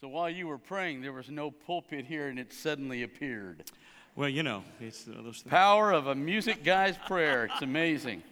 So 0.00 0.08
while 0.08 0.28
you 0.28 0.46
were 0.46 0.58
praying, 0.58 1.02
there 1.02 1.12
was 1.12 1.30
no 1.30 1.50
pulpit 1.50 2.04
here 2.04 2.28
and 2.28 2.38
it 2.38 2.52
suddenly 2.52 3.02
appeared. 3.02 3.70
Well, 4.16 4.28
you 4.28 4.42
know, 4.42 4.64
it's 4.80 5.08
uh, 5.08 5.22
those 5.22 5.38
things. 5.38 5.50
Power 5.50 5.92
of 5.92 6.06
a 6.06 6.14
music 6.14 6.62
guy's 6.62 6.96
prayer. 7.06 7.46
It's 7.46 7.62
amazing. 7.62 8.22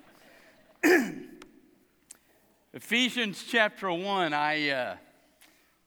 Ephesians 2.72 3.44
chapter 3.48 3.92
1, 3.92 4.32
I 4.32 4.70
uh, 4.70 4.96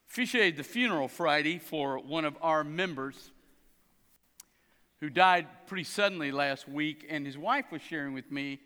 officiated 0.10 0.57
the 0.57 0.64
funeral 0.64 1.07
Friday 1.07 1.60
for 1.60 2.00
one 2.00 2.26
of 2.26 2.38
our 2.42 2.64
members 2.64 3.32
who 5.00 5.10
died 5.10 5.48
pretty 5.68 5.84
suddenly 5.84 6.32
last 6.32 6.68
week, 6.68 7.05
and 7.10 7.26
his 7.26 7.38
wife 7.38 7.71
was 7.71 7.82
sharing 7.82 8.14
with 8.14 8.32
me 8.32 8.60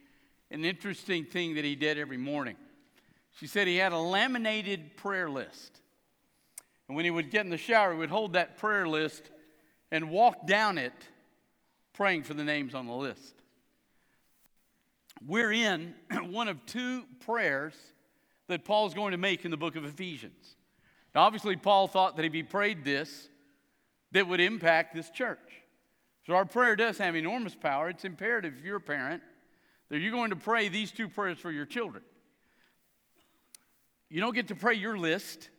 an 0.51 0.65
interesting 0.65 1.25
thing 1.25 1.55
that 1.55 1.63
he 1.63 1.75
did 1.75 1.97
every 1.97 2.17
morning. 2.17 2.55
She 3.39 3.47
said 3.47 3.67
he 3.67 3.77
had 3.77 3.91
a 3.91 3.99
laminated 3.99 4.97
prayer 4.97 5.29
list. 5.29 5.79
And 6.89 6.95
when 6.95 7.05
he 7.05 7.11
would 7.11 7.29
get 7.29 7.45
in 7.45 7.51
the 7.51 7.57
shower, 7.57 7.93
he 7.93 7.99
would 7.99 8.09
hold 8.09 8.33
that 8.33 8.57
prayer 8.57 8.87
list 8.87 9.29
and 9.91 10.09
walk 10.09 10.47
down 10.47 10.79
it 10.79 10.91
praying 11.93 12.23
for 12.23 12.33
the 12.33 12.43
names 12.43 12.73
on 12.73 12.87
the 12.87 12.93
list. 12.93 13.35
We're 15.25 15.51
in 15.51 15.93
one 16.31 16.47
of 16.47 16.65
two 16.65 17.03
prayers 17.19 17.75
that 18.47 18.65
Paul's 18.65 18.95
going 18.95 19.11
to 19.11 19.17
make 19.17 19.45
in 19.45 19.51
the 19.51 19.57
book 19.57 19.75
of 19.75 19.85
Ephesians. 19.85 20.55
Now, 21.13 21.21
obviously, 21.21 21.55
Paul 21.55 21.87
thought 21.87 22.15
that 22.15 22.25
if 22.25 22.33
he 22.33 22.41
prayed 22.41 22.83
this, 22.83 23.29
that 24.11 24.27
would 24.27 24.39
impact 24.39 24.95
this 24.95 25.11
church. 25.11 25.37
So 26.25 26.33
our 26.33 26.45
prayer 26.45 26.75
does 26.75 26.97
have 26.97 27.15
enormous 27.15 27.53
power. 27.53 27.89
It's 27.89 28.03
imperative 28.03 28.55
if 28.57 28.65
you're 28.65 28.77
a 28.77 28.81
parent 28.81 29.21
that 29.89 29.99
you're 29.99 30.11
going 30.11 30.31
to 30.31 30.35
pray 30.35 30.69
these 30.69 30.91
two 30.91 31.07
prayers 31.07 31.37
for 31.37 31.51
your 31.51 31.65
children. 31.65 32.03
You 34.09 34.21
don't 34.21 34.33
get 34.33 34.47
to 34.47 34.55
pray 34.55 34.73
your 34.73 34.97
list. 34.97 35.49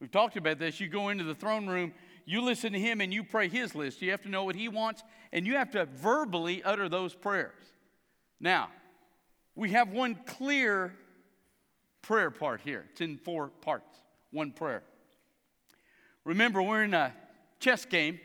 We've 0.00 0.10
talked 0.10 0.36
about 0.36 0.58
this. 0.58 0.80
You 0.80 0.88
go 0.88 1.08
into 1.08 1.24
the 1.24 1.34
throne 1.34 1.66
room, 1.66 1.92
you 2.24 2.40
listen 2.40 2.72
to 2.72 2.78
him, 2.78 3.00
and 3.00 3.12
you 3.12 3.24
pray 3.24 3.48
his 3.48 3.74
list. 3.74 4.00
You 4.00 4.10
have 4.12 4.22
to 4.22 4.28
know 4.28 4.44
what 4.44 4.54
he 4.54 4.68
wants, 4.68 5.02
and 5.32 5.46
you 5.46 5.56
have 5.56 5.70
to 5.72 5.86
verbally 5.86 6.62
utter 6.62 6.88
those 6.88 7.14
prayers. 7.14 7.64
Now, 8.40 8.68
we 9.54 9.70
have 9.70 9.90
one 9.90 10.14
clear 10.26 10.94
prayer 12.02 12.30
part 12.30 12.60
here. 12.60 12.86
It's 12.92 13.00
in 13.00 13.18
four 13.18 13.48
parts, 13.48 13.96
one 14.30 14.52
prayer. 14.52 14.82
Remember, 16.24 16.62
we're 16.62 16.84
in 16.84 16.94
a 16.94 17.12
chess 17.58 17.84
game. 17.84 18.20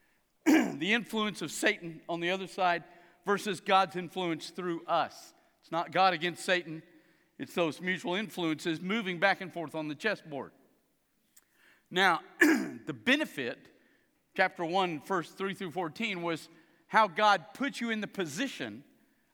the 0.46 0.92
influence 0.94 1.42
of 1.42 1.52
Satan 1.52 2.00
on 2.08 2.20
the 2.20 2.30
other 2.30 2.46
side 2.46 2.82
versus 3.24 3.60
God's 3.60 3.94
influence 3.96 4.50
through 4.50 4.82
us. 4.86 5.34
It's 5.60 5.70
not 5.70 5.92
God 5.92 6.14
against 6.14 6.44
Satan, 6.44 6.82
it's 7.38 7.54
those 7.54 7.80
mutual 7.80 8.14
influences 8.14 8.80
moving 8.80 9.20
back 9.20 9.40
and 9.40 9.52
forth 9.52 9.74
on 9.74 9.86
the 9.86 9.94
chessboard. 9.94 10.50
Now, 11.90 12.20
the 12.40 12.92
benefit, 12.92 13.58
chapter 14.36 14.64
1, 14.64 15.02
verse 15.06 15.30
3 15.30 15.54
through 15.54 15.70
14, 15.70 16.22
was 16.22 16.48
how 16.86 17.08
God 17.08 17.54
put 17.54 17.80
you 17.80 17.90
in 17.90 18.00
the 18.00 18.06
position 18.06 18.84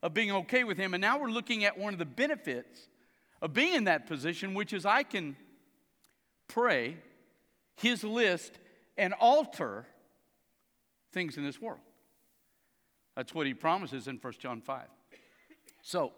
of 0.02 0.14
being 0.14 0.30
okay 0.30 0.64
with 0.64 0.76
Him. 0.76 0.94
And 0.94 1.00
now 1.00 1.18
we're 1.18 1.30
looking 1.30 1.64
at 1.64 1.78
one 1.78 1.92
of 1.92 1.98
the 1.98 2.04
benefits 2.04 2.88
of 3.42 3.52
being 3.52 3.74
in 3.74 3.84
that 3.84 4.06
position, 4.06 4.54
which 4.54 4.72
is 4.72 4.86
I 4.86 5.02
can 5.02 5.36
pray 6.46 6.98
His 7.76 8.04
list 8.04 8.58
and 8.96 9.14
alter 9.14 9.86
things 11.12 11.36
in 11.36 11.44
this 11.44 11.60
world. 11.60 11.80
That's 13.16 13.34
what 13.34 13.46
He 13.46 13.54
promises 13.54 14.08
in 14.08 14.16
1 14.16 14.32
John 14.38 14.60
5. 14.60 14.86
So, 15.82 16.12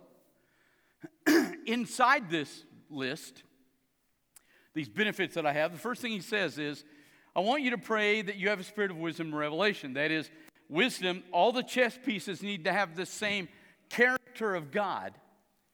inside 1.66 2.30
this 2.30 2.64
list, 2.90 3.42
these 4.76 4.88
benefits 4.90 5.34
that 5.34 5.46
I 5.46 5.54
have, 5.54 5.72
the 5.72 5.78
first 5.78 6.02
thing 6.02 6.12
he 6.12 6.20
says 6.20 6.58
is, 6.58 6.84
I 7.34 7.40
want 7.40 7.62
you 7.62 7.70
to 7.70 7.78
pray 7.78 8.20
that 8.20 8.36
you 8.36 8.50
have 8.50 8.60
a 8.60 8.62
spirit 8.62 8.90
of 8.90 8.98
wisdom 8.98 9.28
and 9.28 9.38
revelation. 9.38 9.94
That 9.94 10.10
is, 10.10 10.30
wisdom, 10.68 11.24
all 11.32 11.50
the 11.50 11.62
chess 11.62 11.98
pieces 12.04 12.42
need 12.42 12.64
to 12.64 12.72
have 12.74 12.94
the 12.94 13.06
same 13.06 13.48
character 13.88 14.54
of 14.54 14.70
God 14.70 15.14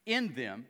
in 0.07 0.35
them. 0.35 0.67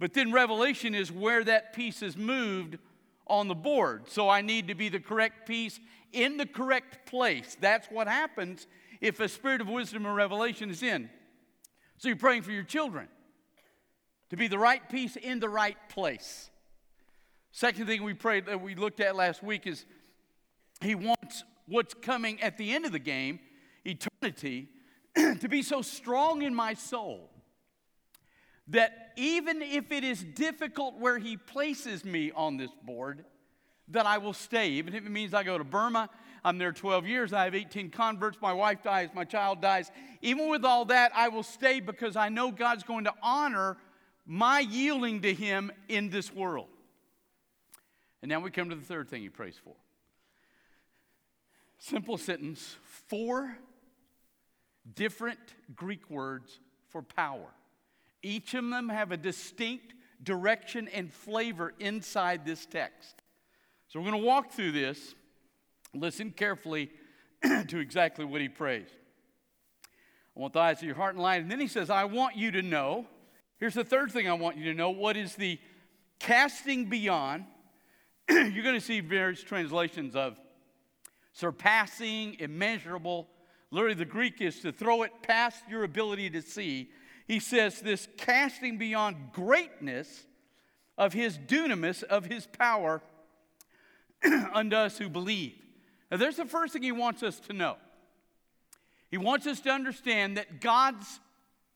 But 0.00 0.14
then 0.14 0.32
revelation 0.32 0.94
is 0.94 1.12
where 1.12 1.44
that 1.44 1.74
piece 1.74 2.00
is 2.00 2.16
moved 2.16 2.78
on 3.26 3.48
the 3.48 3.54
board. 3.54 4.08
So 4.08 4.30
I 4.30 4.40
need 4.40 4.68
to 4.68 4.74
be 4.74 4.88
the 4.88 5.00
correct 5.00 5.46
piece 5.46 5.78
in 6.14 6.38
the 6.38 6.46
correct 6.46 7.06
place. 7.06 7.54
That's 7.60 7.86
what 7.88 8.08
happens 8.08 8.66
if 9.02 9.20
a 9.20 9.28
spirit 9.28 9.60
of 9.60 9.68
wisdom 9.68 10.06
and 10.06 10.16
revelation 10.16 10.70
is 10.70 10.82
in. 10.82 11.10
So 11.98 12.08
you're 12.08 12.16
praying 12.16 12.42
for 12.42 12.52
your 12.52 12.64
children 12.64 13.08
to 14.30 14.38
be 14.38 14.48
the 14.48 14.58
right 14.58 14.88
piece 14.88 15.16
in 15.16 15.38
the 15.38 15.50
right 15.50 15.76
place. 15.90 16.50
Second 17.56 17.86
thing 17.86 18.02
we 18.02 18.12
prayed 18.12 18.44
that 18.44 18.60
we 18.60 18.74
looked 18.74 19.00
at 19.00 19.16
last 19.16 19.42
week 19.42 19.66
is 19.66 19.86
he 20.82 20.94
wants 20.94 21.42
what's 21.64 21.94
coming 21.94 22.38
at 22.42 22.58
the 22.58 22.70
end 22.70 22.84
of 22.84 22.92
the 22.92 22.98
game, 22.98 23.40
eternity, 23.82 24.68
to 25.16 25.48
be 25.48 25.62
so 25.62 25.80
strong 25.80 26.42
in 26.42 26.54
my 26.54 26.74
soul 26.74 27.30
that 28.68 29.14
even 29.16 29.62
if 29.62 29.90
it 29.90 30.04
is 30.04 30.22
difficult 30.22 30.98
where 30.98 31.16
he 31.16 31.38
places 31.38 32.04
me 32.04 32.30
on 32.30 32.58
this 32.58 32.72
board, 32.84 33.24
that 33.88 34.04
I 34.04 34.18
will 34.18 34.34
stay. 34.34 34.72
Even 34.72 34.94
if 34.94 35.06
it 35.06 35.10
means 35.10 35.32
I 35.32 35.42
go 35.42 35.56
to 35.56 35.64
Burma, 35.64 36.10
I'm 36.44 36.58
there 36.58 36.72
12 36.72 37.06
years, 37.06 37.32
I 37.32 37.44
have 37.44 37.54
18 37.54 37.88
converts, 37.88 38.36
my 38.42 38.52
wife 38.52 38.82
dies, 38.82 39.08
my 39.14 39.24
child 39.24 39.62
dies. 39.62 39.90
Even 40.20 40.50
with 40.50 40.66
all 40.66 40.84
that, 40.84 41.10
I 41.14 41.28
will 41.28 41.42
stay 41.42 41.80
because 41.80 42.16
I 42.16 42.28
know 42.28 42.50
God's 42.50 42.82
going 42.82 43.04
to 43.04 43.14
honor 43.22 43.78
my 44.26 44.60
yielding 44.60 45.22
to 45.22 45.32
him 45.32 45.72
in 45.88 46.10
this 46.10 46.30
world. 46.30 46.68
And 48.22 48.28
now 48.28 48.40
we 48.40 48.50
come 48.50 48.70
to 48.70 48.76
the 48.76 48.82
third 48.84 49.08
thing 49.08 49.22
he 49.22 49.28
prays 49.28 49.56
for. 49.62 49.74
Simple 51.78 52.16
sentence, 52.16 52.76
four 53.08 53.56
different 54.94 55.38
Greek 55.74 56.08
words 56.10 56.58
for 56.88 57.02
power. 57.02 57.48
Each 58.22 58.54
of 58.54 58.68
them 58.68 58.88
have 58.88 59.12
a 59.12 59.16
distinct 59.16 59.94
direction 60.22 60.88
and 60.88 61.12
flavor 61.12 61.74
inside 61.78 62.44
this 62.44 62.66
text. 62.66 63.22
So 63.88 64.00
we're 64.00 64.10
going 64.10 64.22
to 64.22 64.26
walk 64.26 64.50
through 64.50 64.72
this. 64.72 65.14
Listen 65.94 66.30
carefully 66.30 66.90
to 67.42 67.78
exactly 67.78 68.24
what 68.24 68.40
he 68.40 68.48
prays. 68.48 68.88
I 70.36 70.40
want 70.40 70.52
the 70.52 70.60
eyes 70.60 70.78
of 70.78 70.84
your 70.84 70.96
heart 70.96 71.14
and 71.14 71.22
light. 71.22 71.42
And 71.42 71.50
then 71.50 71.60
he 71.60 71.68
says, 71.68 71.88
I 71.88 72.04
want 72.04 72.36
you 72.36 72.50
to 72.52 72.62
know. 72.62 73.06
Here's 73.58 73.74
the 73.74 73.84
third 73.84 74.10
thing 74.10 74.28
I 74.28 74.34
want 74.34 74.56
you 74.56 74.64
to 74.64 74.74
know. 74.74 74.90
What 74.90 75.16
is 75.16 75.34
the 75.34 75.58
casting 76.18 76.86
beyond? 76.86 77.44
You're 78.30 78.64
going 78.64 78.74
to 78.74 78.80
see 78.80 79.00
various 79.00 79.42
translations 79.42 80.16
of 80.16 80.40
surpassing, 81.32 82.36
immeasurable. 82.40 83.28
Literally, 83.70 83.94
the 83.94 84.04
Greek 84.04 84.40
is 84.40 84.60
to 84.60 84.72
throw 84.72 85.02
it 85.02 85.12
past 85.22 85.62
your 85.68 85.84
ability 85.84 86.30
to 86.30 86.42
see. 86.42 86.90
He 87.28 87.38
says, 87.38 87.80
This 87.80 88.08
casting 88.16 88.78
beyond 88.78 89.32
greatness 89.32 90.24
of 90.98 91.12
his 91.12 91.38
dunamis, 91.38 92.02
of 92.02 92.24
his 92.24 92.46
power 92.46 93.02
unto 94.52 94.74
us 94.74 94.98
who 94.98 95.08
believe. 95.08 95.54
Now, 96.10 96.16
there's 96.16 96.36
the 96.36 96.46
first 96.46 96.72
thing 96.72 96.82
he 96.82 96.92
wants 96.92 97.22
us 97.22 97.38
to 97.40 97.52
know. 97.52 97.76
He 99.10 99.18
wants 99.18 99.46
us 99.46 99.60
to 99.60 99.70
understand 99.70 100.36
that 100.36 100.60
God's 100.60 101.20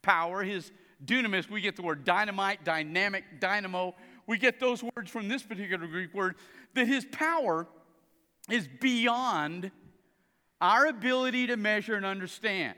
power, 0.03 0.43
his 0.43 0.73
dunamis, 1.05 1.49
we 1.49 1.61
get 1.61 1.77
the 1.77 1.83
word 1.83 2.05
dynamite, 2.05 2.65
dynamic, 2.65 3.25
dynamo. 3.41 3.95
We 4.31 4.39
get 4.39 4.61
those 4.61 4.81
words 4.81 5.11
from 5.11 5.27
this 5.27 5.43
particular 5.43 5.89
Greek 5.89 6.15
word, 6.15 6.37
that 6.75 6.87
his 6.87 7.05
power 7.05 7.67
is 8.49 8.69
beyond 8.81 9.73
our 10.61 10.87
ability 10.87 11.49
to 11.49 11.57
measure 11.57 11.97
and 11.97 12.07
understand. 12.07 12.77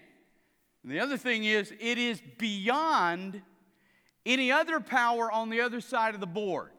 And 0.83 0.91
the 0.91 0.99
other 0.99 1.19
thing 1.19 1.45
is, 1.45 1.71
it 1.79 1.99
is 1.99 2.23
beyond 2.39 3.43
any 4.25 4.51
other 4.51 4.81
power 4.81 5.31
on 5.31 5.51
the 5.51 5.61
other 5.61 5.83
side 5.83 6.15
of 6.15 6.21
the 6.21 6.27
board. 6.27 6.71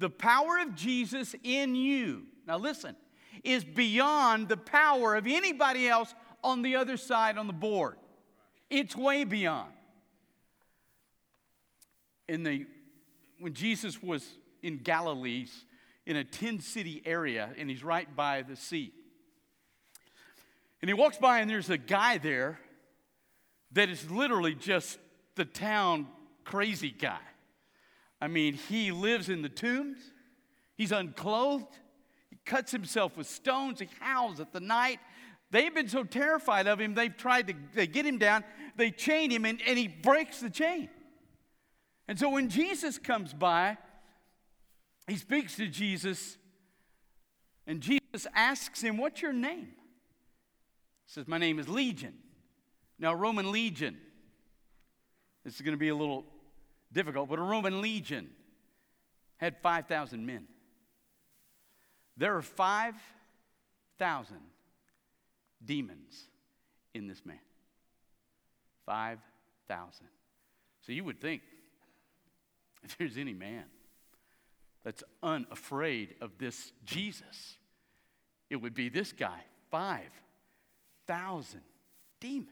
The 0.00 0.10
power 0.10 0.58
of 0.58 0.74
Jesus 0.74 1.34
in 1.42 1.74
you, 1.74 2.24
now 2.46 2.58
listen, 2.58 2.94
is 3.42 3.64
beyond 3.64 4.50
the 4.50 4.58
power 4.58 5.14
of 5.14 5.26
anybody 5.26 5.88
else 5.88 6.14
on 6.44 6.60
the 6.60 6.76
other 6.76 6.98
side 6.98 7.38
on 7.38 7.46
the 7.46 7.54
board. 7.54 7.96
It's 8.68 8.94
way 8.94 9.24
beyond. 9.24 9.72
In 12.28 12.42
the, 12.42 12.66
when 13.38 13.54
Jesus 13.54 14.02
was 14.02 14.26
in 14.62 14.78
Galilee, 14.78 15.46
in 16.06 16.16
a 16.16 16.24
10 16.24 16.60
city 16.60 17.02
area, 17.04 17.50
and 17.58 17.68
he's 17.68 17.84
right 17.84 18.14
by 18.14 18.42
the 18.42 18.56
sea. 18.56 18.92
And 20.80 20.88
he 20.88 20.94
walks 20.94 21.18
by, 21.18 21.40
and 21.40 21.50
there's 21.50 21.70
a 21.70 21.78
guy 21.78 22.18
there 22.18 22.60
that 23.72 23.88
is 23.88 24.10
literally 24.10 24.54
just 24.54 24.98
the 25.34 25.44
town 25.44 26.06
crazy 26.44 26.90
guy. 26.90 27.18
I 28.20 28.28
mean, 28.28 28.54
he 28.54 28.92
lives 28.92 29.28
in 29.28 29.42
the 29.42 29.48
tombs, 29.48 29.98
he's 30.76 30.92
unclothed, 30.92 31.78
he 32.30 32.38
cuts 32.44 32.72
himself 32.72 33.16
with 33.16 33.26
stones, 33.26 33.80
he 33.80 33.88
howls 34.00 34.40
at 34.40 34.52
the 34.52 34.60
night. 34.60 35.00
They've 35.50 35.74
been 35.74 35.88
so 35.88 36.04
terrified 36.04 36.66
of 36.66 36.80
him, 36.80 36.94
they've 36.94 37.16
tried 37.16 37.48
to 37.48 37.54
they 37.74 37.86
get 37.86 38.06
him 38.06 38.18
down, 38.18 38.44
they 38.76 38.90
chain 38.90 39.30
him, 39.30 39.44
and, 39.44 39.60
and 39.66 39.78
he 39.78 39.88
breaks 39.88 40.40
the 40.40 40.50
chain. 40.50 40.88
And 42.08 42.18
so 42.18 42.30
when 42.30 42.48
Jesus 42.48 42.98
comes 42.98 43.32
by, 43.32 43.78
he 45.06 45.16
speaks 45.16 45.56
to 45.56 45.66
Jesus, 45.66 46.36
and 47.66 47.80
Jesus 47.80 48.26
asks 48.34 48.80
him, 48.80 48.96
What's 48.96 49.22
your 49.22 49.32
name? 49.32 49.68
He 51.06 51.12
says, 51.12 51.28
My 51.28 51.38
name 51.38 51.58
is 51.58 51.68
Legion. 51.68 52.14
Now, 52.98 53.12
Roman 53.14 53.52
legion, 53.52 53.96
this 55.44 55.54
is 55.54 55.60
going 55.60 55.74
to 55.74 55.78
be 55.78 55.88
a 55.90 55.94
little 55.94 56.24
difficult, 56.92 57.28
but 57.28 57.38
a 57.38 57.42
Roman 57.42 57.82
legion 57.82 58.30
had 59.36 59.58
5,000 59.58 60.24
men. 60.24 60.46
There 62.16 62.34
are 62.34 62.42
5,000 62.42 64.36
demons 65.62 66.24
in 66.94 67.06
this 67.06 67.24
man. 67.26 67.38
5,000. 68.86 70.06
So 70.80 70.92
you 70.92 71.04
would 71.04 71.20
think 71.20 71.42
if 72.82 72.96
there's 72.98 73.16
any 73.16 73.34
man 73.34 73.64
that's 74.84 75.02
unafraid 75.22 76.14
of 76.20 76.38
this 76.38 76.72
Jesus, 76.84 77.56
it 78.50 78.56
would 78.56 78.74
be 78.74 78.88
this 78.88 79.12
guy. 79.12 79.40
5,000 79.70 81.60
demons. 82.20 82.48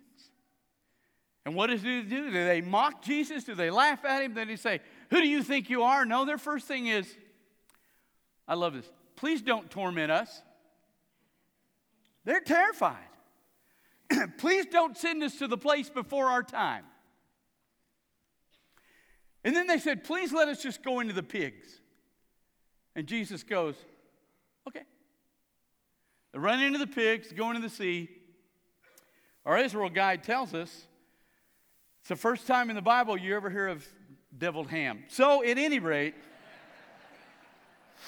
And 1.46 1.54
what 1.54 1.68
does 1.68 1.82
he 1.82 2.02
do? 2.02 2.30
Do 2.30 2.32
they 2.32 2.60
mock 2.60 3.02
Jesus? 3.02 3.44
Do 3.44 3.54
they 3.54 3.70
laugh 3.70 4.04
at 4.04 4.22
him? 4.22 4.34
Then 4.34 4.48
he 4.48 4.56
say, 4.56 4.80
Who 5.10 5.20
do 5.20 5.28
you 5.28 5.42
think 5.42 5.70
you 5.70 5.82
are? 5.82 6.04
No, 6.04 6.24
their 6.24 6.38
first 6.38 6.66
thing 6.66 6.86
is, 6.86 7.06
I 8.48 8.54
love 8.54 8.74
this, 8.74 8.90
please 9.16 9.42
don't 9.42 9.70
torment 9.70 10.10
us. 10.10 10.42
They're 12.24 12.40
terrified. 12.40 13.04
please 14.38 14.66
don't 14.66 14.96
send 14.96 15.22
us 15.22 15.38
to 15.38 15.46
the 15.46 15.58
place 15.58 15.90
before 15.90 16.26
our 16.26 16.42
time. 16.42 16.84
And 19.44 19.54
then 19.54 19.66
they 19.66 19.78
said, 19.78 20.02
Please 20.04 20.32
let 20.32 20.48
us 20.48 20.62
just 20.62 20.82
go 20.82 21.00
into 21.00 21.12
the 21.12 21.22
pigs. 21.22 21.80
And 22.96 23.06
Jesus 23.06 23.42
goes, 23.42 23.76
Okay. 24.66 24.84
They 26.32 26.38
run 26.38 26.62
into 26.62 26.78
the 26.78 26.86
pigs, 26.86 27.30
go 27.32 27.50
into 27.50 27.60
the 27.60 27.68
sea. 27.68 28.08
Our 29.44 29.58
Israel 29.58 29.90
guide 29.90 30.24
tells 30.24 30.54
us 30.54 30.86
it's 32.00 32.08
the 32.08 32.16
first 32.16 32.46
time 32.46 32.70
in 32.70 32.76
the 32.76 32.82
Bible 32.82 33.18
you 33.18 33.36
ever 33.36 33.50
hear 33.50 33.68
of 33.68 33.86
deviled 34.36 34.68
ham. 34.68 35.04
So, 35.08 35.44
at 35.44 35.58
any 35.58 35.78
rate, 35.78 36.14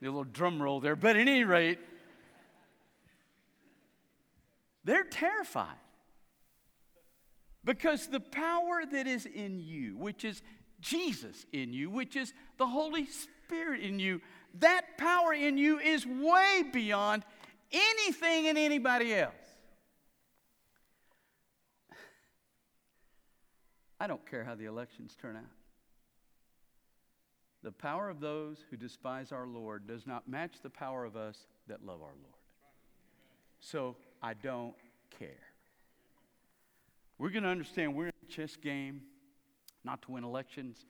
the 0.00 0.06
little 0.08 0.24
drum 0.24 0.60
roll 0.60 0.80
there, 0.80 0.96
but 0.96 1.16
at 1.16 1.20
any 1.22 1.44
rate, 1.44 1.78
they're 4.84 5.04
terrified 5.04 5.76
because 7.68 8.06
the 8.06 8.18
power 8.18 8.80
that 8.90 9.06
is 9.06 9.26
in 9.26 9.60
you, 9.60 9.94
which 9.98 10.24
is 10.24 10.40
Jesus 10.80 11.44
in 11.52 11.74
you, 11.74 11.90
which 11.90 12.16
is 12.16 12.32
the 12.56 12.66
Holy 12.66 13.04
Spirit 13.04 13.82
in 13.82 13.98
you, 13.98 14.22
that 14.60 14.96
power 14.96 15.34
in 15.34 15.58
you 15.58 15.78
is 15.78 16.06
way 16.06 16.64
beyond 16.72 17.24
anything 17.70 18.46
and 18.46 18.56
anybody 18.56 19.14
else. 19.14 19.34
I 24.00 24.06
don't 24.06 24.24
care 24.24 24.44
how 24.44 24.54
the 24.54 24.64
elections 24.64 25.14
turn 25.20 25.36
out. 25.36 25.42
The 27.62 27.72
power 27.72 28.08
of 28.08 28.20
those 28.20 28.64
who 28.70 28.78
despise 28.78 29.30
our 29.30 29.46
Lord 29.46 29.86
does 29.86 30.06
not 30.06 30.26
match 30.26 30.62
the 30.62 30.70
power 30.70 31.04
of 31.04 31.16
us 31.16 31.46
that 31.66 31.84
love 31.84 32.00
our 32.00 32.16
Lord. 32.22 32.38
So 33.60 33.96
I 34.22 34.32
don't 34.32 34.74
care. 35.18 35.47
We're 37.18 37.30
going 37.30 37.42
to 37.42 37.48
understand 37.48 37.94
we're 37.94 38.06
in 38.06 38.12
a 38.22 38.32
chess 38.32 38.56
game, 38.56 39.02
not 39.84 40.02
to 40.02 40.12
win 40.12 40.24
elections, 40.24 40.86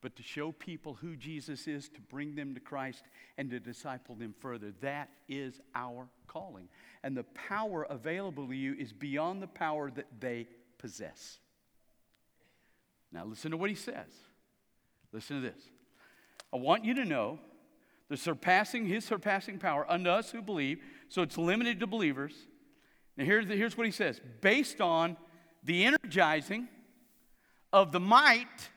but 0.00 0.16
to 0.16 0.22
show 0.22 0.52
people 0.52 0.94
who 0.94 1.16
Jesus 1.16 1.68
is, 1.68 1.88
to 1.90 2.00
bring 2.00 2.34
them 2.34 2.54
to 2.54 2.60
Christ, 2.60 3.04
and 3.36 3.50
to 3.50 3.60
disciple 3.60 4.14
them 4.14 4.34
further. 4.40 4.72
That 4.80 5.10
is 5.28 5.60
our 5.74 6.08
calling. 6.26 6.68
And 7.02 7.16
the 7.16 7.24
power 7.34 7.86
available 7.90 8.46
to 8.46 8.54
you 8.54 8.74
is 8.78 8.92
beyond 8.92 9.42
the 9.42 9.46
power 9.46 9.90
that 9.90 10.06
they 10.18 10.46
possess. 10.78 11.38
Now, 13.12 13.24
listen 13.26 13.50
to 13.50 13.56
what 13.56 13.68
he 13.68 13.76
says. 13.76 14.06
Listen 15.12 15.42
to 15.42 15.50
this. 15.50 15.60
I 16.52 16.56
want 16.56 16.84
you 16.84 16.94
to 16.94 17.04
know 17.04 17.38
the 18.08 18.16
surpassing, 18.16 18.86
his 18.86 19.04
surpassing 19.04 19.58
power 19.58 19.84
unto 19.88 20.08
us 20.08 20.30
who 20.30 20.40
believe, 20.40 20.80
so 21.08 21.22
it's 21.22 21.36
limited 21.36 21.80
to 21.80 21.86
believers. 21.86 22.32
Now, 23.16 23.24
here's, 23.24 23.46
here's 23.46 23.76
what 23.76 23.86
he 23.86 23.92
says 23.92 24.20
based 24.40 24.80
on 24.80 25.16
the 25.62 25.84
energizing 25.84 26.68
of 27.72 27.92
the 27.92 28.00
might 28.00 28.70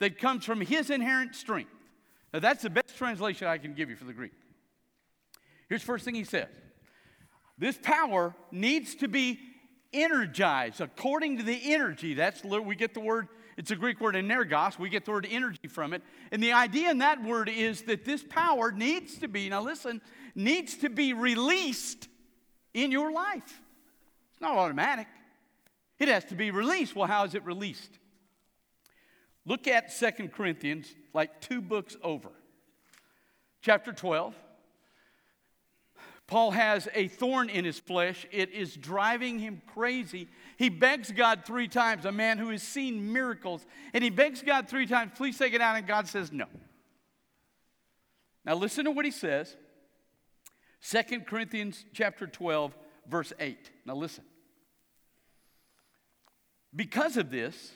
that 0.00 0.18
comes 0.18 0.44
from 0.44 0.60
his 0.60 0.90
inherent 0.90 1.34
strength. 1.34 1.70
Now, 2.32 2.40
that's 2.40 2.62
the 2.62 2.70
best 2.70 2.96
translation 2.96 3.46
I 3.46 3.58
can 3.58 3.74
give 3.74 3.90
you 3.90 3.96
for 3.96 4.04
the 4.04 4.12
Greek. 4.12 4.32
Here's 5.68 5.82
the 5.82 5.86
first 5.86 6.04
thing 6.04 6.14
he 6.14 6.24
says 6.24 6.48
this 7.56 7.78
power 7.82 8.34
needs 8.50 8.94
to 8.96 9.08
be 9.08 9.38
energized 9.92 10.80
according 10.80 11.38
to 11.38 11.44
the 11.44 11.72
energy. 11.72 12.14
That's 12.14 12.42
we 12.42 12.74
get 12.74 12.94
the 12.94 13.00
word 13.00 13.28
it's 13.56 13.70
a 13.70 13.76
Greek 13.76 14.00
word 14.00 14.14
energos. 14.16 14.78
We 14.78 14.88
get 14.88 15.04
the 15.04 15.12
word 15.12 15.28
energy 15.30 15.68
from 15.68 15.92
it. 15.92 16.02
And 16.32 16.42
the 16.42 16.52
idea 16.52 16.90
in 16.90 16.98
that 16.98 17.22
word 17.22 17.48
is 17.48 17.82
that 17.82 18.04
this 18.04 18.24
power 18.28 18.72
needs 18.72 19.18
to 19.18 19.28
be, 19.28 19.48
now 19.48 19.62
listen, 19.62 20.00
needs 20.34 20.76
to 20.78 20.90
be 20.90 21.12
released 21.12 22.08
in 22.72 22.90
your 22.90 23.12
life. 23.12 23.62
It's 24.32 24.40
not 24.40 24.56
automatic, 24.56 25.06
it 25.98 26.08
has 26.08 26.24
to 26.26 26.34
be 26.34 26.50
released. 26.50 26.96
Well, 26.96 27.06
how 27.06 27.24
is 27.24 27.34
it 27.34 27.44
released? 27.44 27.98
Look 29.46 29.68
at 29.68 29.92
Second 29.92 30.32
Corinthians, 30.32 30.94
like 31.12 31.40
two 31.40 31.60
books 31.60 31.96
over. 32.02 32.30
Chapter 33.60 33.92
12. 33.92 34.34
Paul 36.26 36.52
has 36.52 36.88
a 36.94 37.08
thorn 37.08 37.50
in 37.50 37.66
his 37.66 37.78
flesh. 37.78 38.26
It 38.30 38.50
is 38.50 38.76
driving 38.76 39.38
him 39.38 39.60
crazy. 39.74 40.28
He 40.56 40.70
begs 40.70 41.12
God 41.12 41.42
three 41.44 41.68
times, 41.68 42.06
a 42.06 42.12
man 42.12 42.38
who 42.38 42.48
has 42.48 42.62
seen 42.62 43.12
miracles, 43.12 43.66
and 43.92 44.02
he 44.02 44.08
begs 44.08 44.42
God 44.42 44.68
three 44.68 44.86
times, 44.86 45.12
please 45.14 45.36
take 45.36 45.52
it 45.52 45.60
out, 45.60 45.76
and 45.76 45.86
God 45.86 46.08
says 46.08 46.32
no. 46.32 46.46
Now 48.44 48.54
listen 48.54 48.86
to 48.86 48.90
what 48.90 49.04
he 49.04 49.10
says. 49.10 49.54
2 50.90 51.20
Corinthians 51.20 51.84
chapter 51.92 52.26
12, 52.26 52.76
verse 53.06 53.32
8. 53.38 53.70
Now 53.84 53.94
listen. 53.94 54.24
Because 56.74 57.16
of 57.16 57.30
this, 57.30 57.72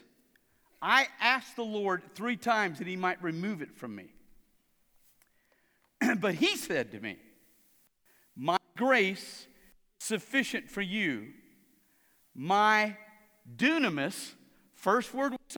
I 0.83 1.07
asked 1.21 1.57
the 1.57 1.65
Lord 1.65 2.03
three 2.15 2.37
times 2.37 2.79
that 2.79 2.87
he 2.87 2.97
might 2.97 3.23
remove 3.23 3.63
it 3.63 3.77
from 3.77 3.95
me. 3.95 4.07
but 6.21 6.35
he 6.35 6.57
said 6.57 6.93
to 6.93 7.01
me, 7.01 7.17
my 8.37 8.59
grace 8.77 9.47
is 10.01 10.07
sufficient 10.07 10.71
for 10.71 10.81
you. 10.81 11.29
My 12.35 12.97
dunamis, 13.57 14.33
first 14.75 15.13
word 15.13 15.33
was 15.33 15.57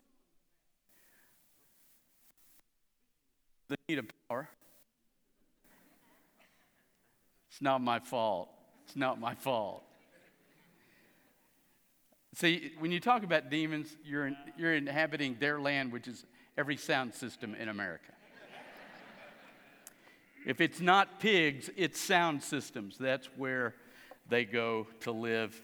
the 3.67 3.77
need 3.87 3.99
of 3.99 4.05
power. 4.27 4.49
It's 7.49 7.61
not 7.61 7.81
my 7.81 7.99
fault. 7.99 8.49
It's 8.85 8.95
not 8.95 9.19
my 9.19 9.35
fault. 9.35 9.83
See, 12.33 12.71
when 12.79 12.91
you 12.91 12.99
talk 12.99 13.23
about 13.23 13.49
demons, 13.49 13.95
you're, 14.05 14.27
in, 14.27 14.37
you're 14.57 14.73
inhabiting 14.73 15.35
their 15.39 15.59
land, 15.59 15.91
which 15.91 16.07
is 16.07 16.25
every 16.57 16.77
sound 16.77 17.13
system 17.13 17.55
in 17.55 17.67
America. 17.67 18.13
If 20.45 20.59
it's 20.59 20.79
not 20.79 21.19
pigs, 21.19 21.69
it's 21.75 21.99
sound 21.99 22.41
systems. 22.41 22.97
That's 22.97 23.27
where 23.35 23.75
they 24.27 24.45
go 24.45 24.87
to 25.01 25.11
live. 25.11 25.59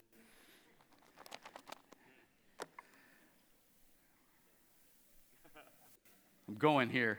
I'm 6.47 6.55
going 6.55 6.89
here. 6.89 7.17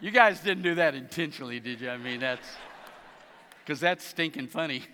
You 0.00 0.12
guys 0.12 0.38
didn't 0.40 0.62
do 0.62 0.76
that 0.76 0.94
intentionally, 0.94 1.58
did 1.58 1.80
you? 1.80 1.90
I 1.90 1.96
mean, 1.96 2.20
that's 2.20 2.46
because 3.64 3.80
that's 3.80 4.04
stinking 4.04 4.46
funny. 4.46 4.84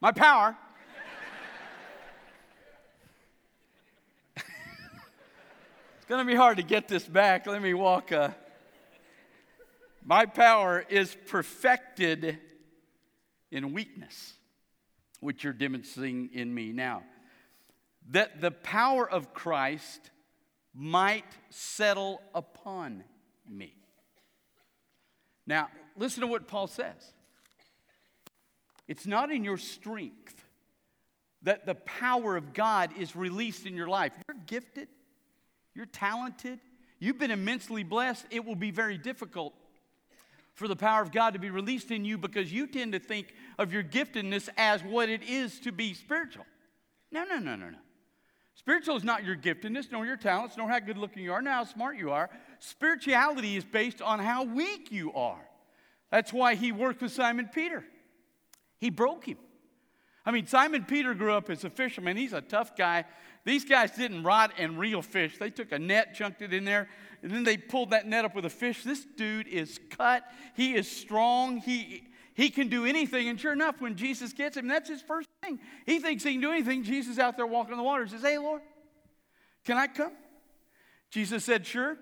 my 0.00 0.10
power. 0.10 0.56
it's 4.36 4.44
going 6.08 6.26
to 6.26 6.30
be 6.30 6.36
hard 6.36 6.56
to 6.56 6.64
get 6.64 6.88
this 6.88 7.06
back. 7.06 7.46
Let 7.46 7.62
me 7.62 7.74
walk. 7.74 8.10
Uh, 8.10 8.30
my 10.04 10.26
power 10.26 10.84
is 10.88 11.16
perfected 11.28 12.38
in 13.52 13.72
weakness, 13.72 14.32
which 15.20 15.44
you're 15.44 15.52
demonstrating 15.52 16.30
in 16.34 16.52
me 16.52 16.72
now. 16.72 17.04
That 18.10 18.40
the 18.40 18.50
power 18.50 19.08
of 19.08 19.32
Christ 19.32 20.10
might 20.74 21.24
settle 21.50 22.20
upon 22.34 23.04
me. 23.48 23.74
Now, 25.46 25.68
listen 25.96 26.22
to 26.22 26.26
what 26.26 26.48
Paul 26.48 26.66
says. 26.66 27.12
It's 28.88 29.06
not 29.06 29.30
in 29.30 29.44
your 29.44 29.56
strength 29.56 30.44
that 31.42 31.66
the 31.66 31.74
power 31.74 32.36
of 32.36 32.52
God 32.52 32.90
is 32.98 33.14
released 33.14 33.66
in 33.66 33.74
your 33.76 33.88
life. 33.88 34.12
You're 34.28 34.38
gifted, 34.46 34.88
you're 35.74 35.86
talented, 35.86 36.58
you've 36.98 37.18
been 37.18 37.30
immensely 37.30 37.82
blessed. 37.82 38.26
It 38.30 38.44
will 38.44 38.56
be 38.56 38.70
very 38.70 38.98
difficult 38.98 39.54
for 40.54 40.68
the 40.68 40.76
power 40.76 41.02
of 41.02 41.12
God 41.12 41.34
to 41.34 41.38
be 41.38 41.50
released 41.50 41.90
in 41.90 42.04
you 42.04 42.16
because 42.16 42.52
you 42.52 42.66
tend 42.66 42.92
to 42.92 42.98
think 42.98 43.34
of 43.58 43.72
your 43.72 43.82
giftedness 43.82 44.48
as 44.56 44.82
what 44.82 45.08
it 45.08 45.22
is 45.22 45.58
to 45.60 45.72
be 45.72 45.94
spiritual. 45.94 46.46
No, 47.10 47.24
no, 47.24 47.38
no, 47.38 47.56
no, 47.56 47.70
no. 47.70 47.78
Spiritual 48.54 48.96
is 48.96 49.04
not 49.04 49.24
your 49.24 49.36
giftedness, 49.36 49.90
nor 49.90 50.06
your 50.06 50.16
talents, 50.16 50.56
nor 50.56 50.68
how 50.68 50.78
good 50.78 50.96
looking 50.96 51.24
you 51.24 51.32
are, 51.32 51.42
nor 51.42 51.52
how 51.52 51.64
smart 51.64 51.96
you 51.96 52.12
are. 52.12 52.30
Spirituality 52.60 53.56
is 53.56 53.64
based 53.64 54.00
on 54.00 54.20
how 54.20 54.44
weak 54.44 54.92
you 54.92 55.12
are. 55.12 55.44
That's 56.10 56.32
why 56.32 56.54
he 56.54 56.70
worked 56.70 57.02
with 57.02 57.12
Simon 57.12 57.50
Peter. 57.52 57.84
He 58.78 58.90
broke 58.90 59.24
him. 59.24 59.38
I 60.24 60.30
mean, 60.30 60.46
Simon 60.46 60.84
Peter 60.84 61.12
grew 61.14 61.32
up 61.32 61.50
as 61.50 61.64
a 61.64 61.70
fisherman. 61.70 62.16
He's 62.16 62.32
a 62.32 62.40
tough 62.40 62.76
guy. 62.76 63.04
These 63.44 63.64
guys 63.64 63.90
didn't 63.90 64.22
rod 64.22 64.52
and 64.56 64.78
reel 64.78 65.02
fish. 65.02 65.36
They 65.36 65.50
took 65.50 65.72
a 65.72 65.78
net, 65.78 66.14
chunked 66.14 66.40
it 66.40 66.54
in 66.54 66.64
there, 66.64 66.88
and 67.22 67.30
then 67.30 67.44
they 67.44 67.56
pulled 67.56 67.90
that 67.90 68.06
net 68.06 68.24
up 68.24 68.34
with 68.34 68.46
a 68.46 68.50
fish. 68.50 68.84
This 68.84 69.04
dude 69.16 69.48
is 69.48 69.78
cut. 69.90 70.24
He 70.54 70.74
is 70.74 70.90
strong. 70.90 71.58
He, 71.58 72.04
he 72.32 72.48
can 72.48 72.68
do 72.68 72.86
anything. 72.86 73.28
And 73.28 73.38
sure 73.38 73.52
enough, 73.52 73.80
when 73.80 73.96
Jesus 73.96 74.32
gets 74.32 74.56
him, 74.56 74.66
that's 74.66 74.88
his 74.88 75.02
first 75.02 75.28
thing. 75.44 75.58
He 75.86 75.98
thinks 75.98 76.24
he 76.24 76.32
can 76.32 76.40
do 76.40 76.50
anything. 76.50 76.82
Jesus 76.82 77.18
out 77.18 77.36
there 77.36 77.46
walking 77.46 77.72
on 77.72 77.78
the 77.78 77.84
water 77.84 78.06
says, 78.06 78.22
Hey, 78.22 78.38
Lord, 78.38 78.62
can 79.64 79.76
I 79.76 79.86
come? 79.86 80.12
Jesus 81.10 81.44
said, 81.44 81.66
Sure. 81.66 81.96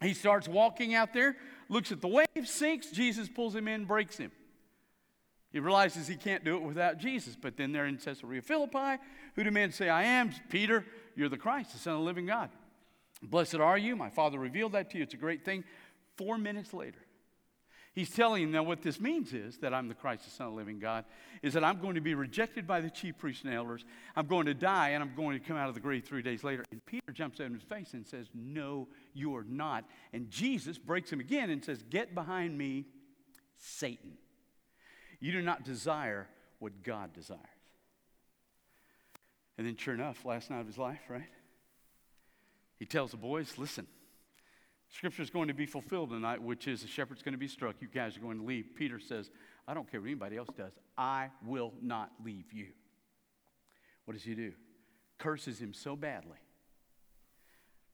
He 0.00 0.14
starts 0.14 0.46
walking 0.46 0.94
out 0.94 1.12
there, 1.12 1.36
looks 1.68 1.90
at 1.90 2.00
the 2.00 2.08
wave, 2.08 2.26
sinks. 2.44 2.90
Jesus 2.90 3.28
pulls 3.28 3.54
him 3.54 3.66
in, 3.66 3.84
breaks 3.84 4.16
him. 4.16 4.30
He 5.50 5.60
realizes 5.60 6.06
he 6.06 6.16
can't 6.16 6.44
do 6.44 6.56
it 6.56 6.62
without 6.62 6.98
Jesus. 6.98 7.34
But 7.34 7.56
then 7.56 7.72
they're 7.72 7.86
in 7.86 7.96
Caesarea 7.96 8.42
Philippi. 8.42 9.02
Who 9.34 9.44
do 9.44 9.50
men 9.50 9.72
say 9.72 9.88
I 9.88 10.04
am? 10.04 10.30
Peter, 10.50 10.84
you're 11.16 11.28
the 11.28 11.38
Christ, 11.38 11.72
the 11.72 11.78
Son 11.78 11.94
of 11.94 12.00
the 12.00 12.04
living 12.04 12.26
God. 12.26 12.50
Blessed 13.22 13.56
are 13.56 13.78
you. 13.78 13.96
My 13.96 14.10
Father 14.10 14.38
revealed 14.38 14.72
that 14.72 14.90
to 14.90 14.98
you. 14.98 15.02
It's 15.02 15.14
a 15.14 15.18
great 15.18 15.44
thing. 15.44 15.64
Four 16.16 16.38
minutes 16.38 16.72
later, 16.72 16.98
he's 17.98 18.10
telling 18.10 18.52
them 18.52 18.64
what 18.64 18.80
this 18.80 19.00
means 19.00 19.32
is 19.32 19.58
that 19.58 19.74
I'm 19.74 19.88
the 19.88 19.94
Christ, 19.94 20.24
the 20.24 20.30
Son 20.30 20.46
of 20.46 20.52
the 20.52 20.56
living 20.56 20.78
God, 20.78 21.04
is 21.42 21.54
that 21.54 21.64
I'm 21.64 21.80
going 21.80 21.96
to 21.96 22.00
be 22.00 22.14
rejected 22.14 22.64
by 22.64 22.80
the 22.80 22.90
chief 22.90 23.18
priests 23.18 23.42
and 23.42 23.52
elders. 23.52 23.84
I'm 24.14 24.26
going 24.26 24.46
to 24.46 24.54
die, 24.54 24.90
and 24.90 25.02
I'm 25.02 25.16
going 25.16 25.36
to 25.36 25.44
come 25.44 25.56
out 25.56 25.68
of 25.68 25.74
the 25.74 25.80
grave 25.80 26.04
three 26.04 26.22
days 26.22 26.44
later. 26.44 26.64
And 26.70 26.84
Peter 26.86 27.10
jumps 27.12 27.40
out 27.40 27.46
in 27.46 27.54
his 27.54 27.64
face 27.64 27.94
and 27.94 28.06
says, 28.06 28.28
No, 28.32 28.86
you 29.14 29.34
are 29.34 29.42
not. 29.42 29.84
And 30.12 30.30
Jesus 30.30 30.78
breaks 30.78 31.12
him 31.12 31.18
again 31.18 31.50
and 31.50 31.64
says, 31.64 31.82
Get 31.90 32.14
behind 32.14 32.56
me, 32.56 32.86
Satan. 33.56 34.12
You 35.18 35.32
do 35.32 35.42
not 35.42 35.64
desire 35.64 36.28
what 36.60 36.84
God 36.84 37.12
desires. 37.12 37.40
And 39.56 39.66
then, 39.66 39.76
sure 39.76 39.94
enough, 39.94 40.24
last 40.24 40.50
night 40.50 40.60
of 40.60 40.68
his 40.68 40.78
life, 40.78 41.00
right? 41.08 41.26
He 42.78 42.86
tells 42.86 43.10
the 43.10 43.16
boys, 43.16 43.58
listen, 43.58 43.88
scripture 44.90 45.22
is 45.22 45.30
going 45.30 45.48
to 45.48 45.54
be 45.54 45.66
fulfilled 45.66 46.10
tonight, 46.10 46.42
which 46.42 46.66
is 46.66 46.82
the 46.82 46.88
shepherd's 46.88 47.22
going 47.22 47.32
to 47.32 47.38
be 47.38 47.48
struck. 47.48 47.76
You 47.80 47.88
guys 47.88 48.16
are 48.16 48.20
going 48.20 48.38
to 48.38 48.44
leave. 48.44 48.70
Peter 48.74 48.98
says, 48.98 49.30
I 49.66 49.74
don't 49.74 49.90
care 49.90 50.00
what 50.00 50.06
anybody 50.06 50.36
else 50.36 50.48
does. 50.56 50.72
I 50.96 51.28
will 51.44 51.72
not 51.82 52.10
leave 52.24 52.52
you. 52.52 52.68
What 54.04 54.14
does 54.14 54.24
he 54.24 54.34
do? 54.34 54.52
Curses 55.18 55.60
him 55.60 55.74
so 55.74 55.94
badly 55.96 56.38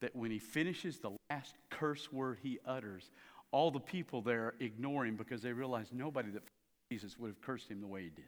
that 0.01 0.15
when 0.15 0.31
he 0.31 0.39
finishes 0.39 0.99
the 0.99 1.11
last 1.31 1.55
curse 1.71 2.13
word 2.13 2.39
he 2.43 2.59
utters, 2.67 3.11
all 3.51 3.71
the 3.71 3.81
people 3.81 4.21
there 4.21 4.55
ignore 4.61 5.07
him 5.07 5.17
because 5.17 5.43
they 5.43 5.53
realize 5.53 5.89
nobody 5.93 6.31
that 6.31 6.43
Jesus 6.91 7.19
would 7.19 7.29
have 7.29 7.41
cursed 7.41 7.71
him 7.71 7.81
the 7.81 7.87
way 7.87 8.03
he 8.03 8.11
did. 8.11 8.25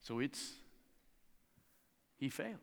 So 0.00 0.20
it's, 0.20 0.52
he 2.16 2.28
fails. 2.28 2.60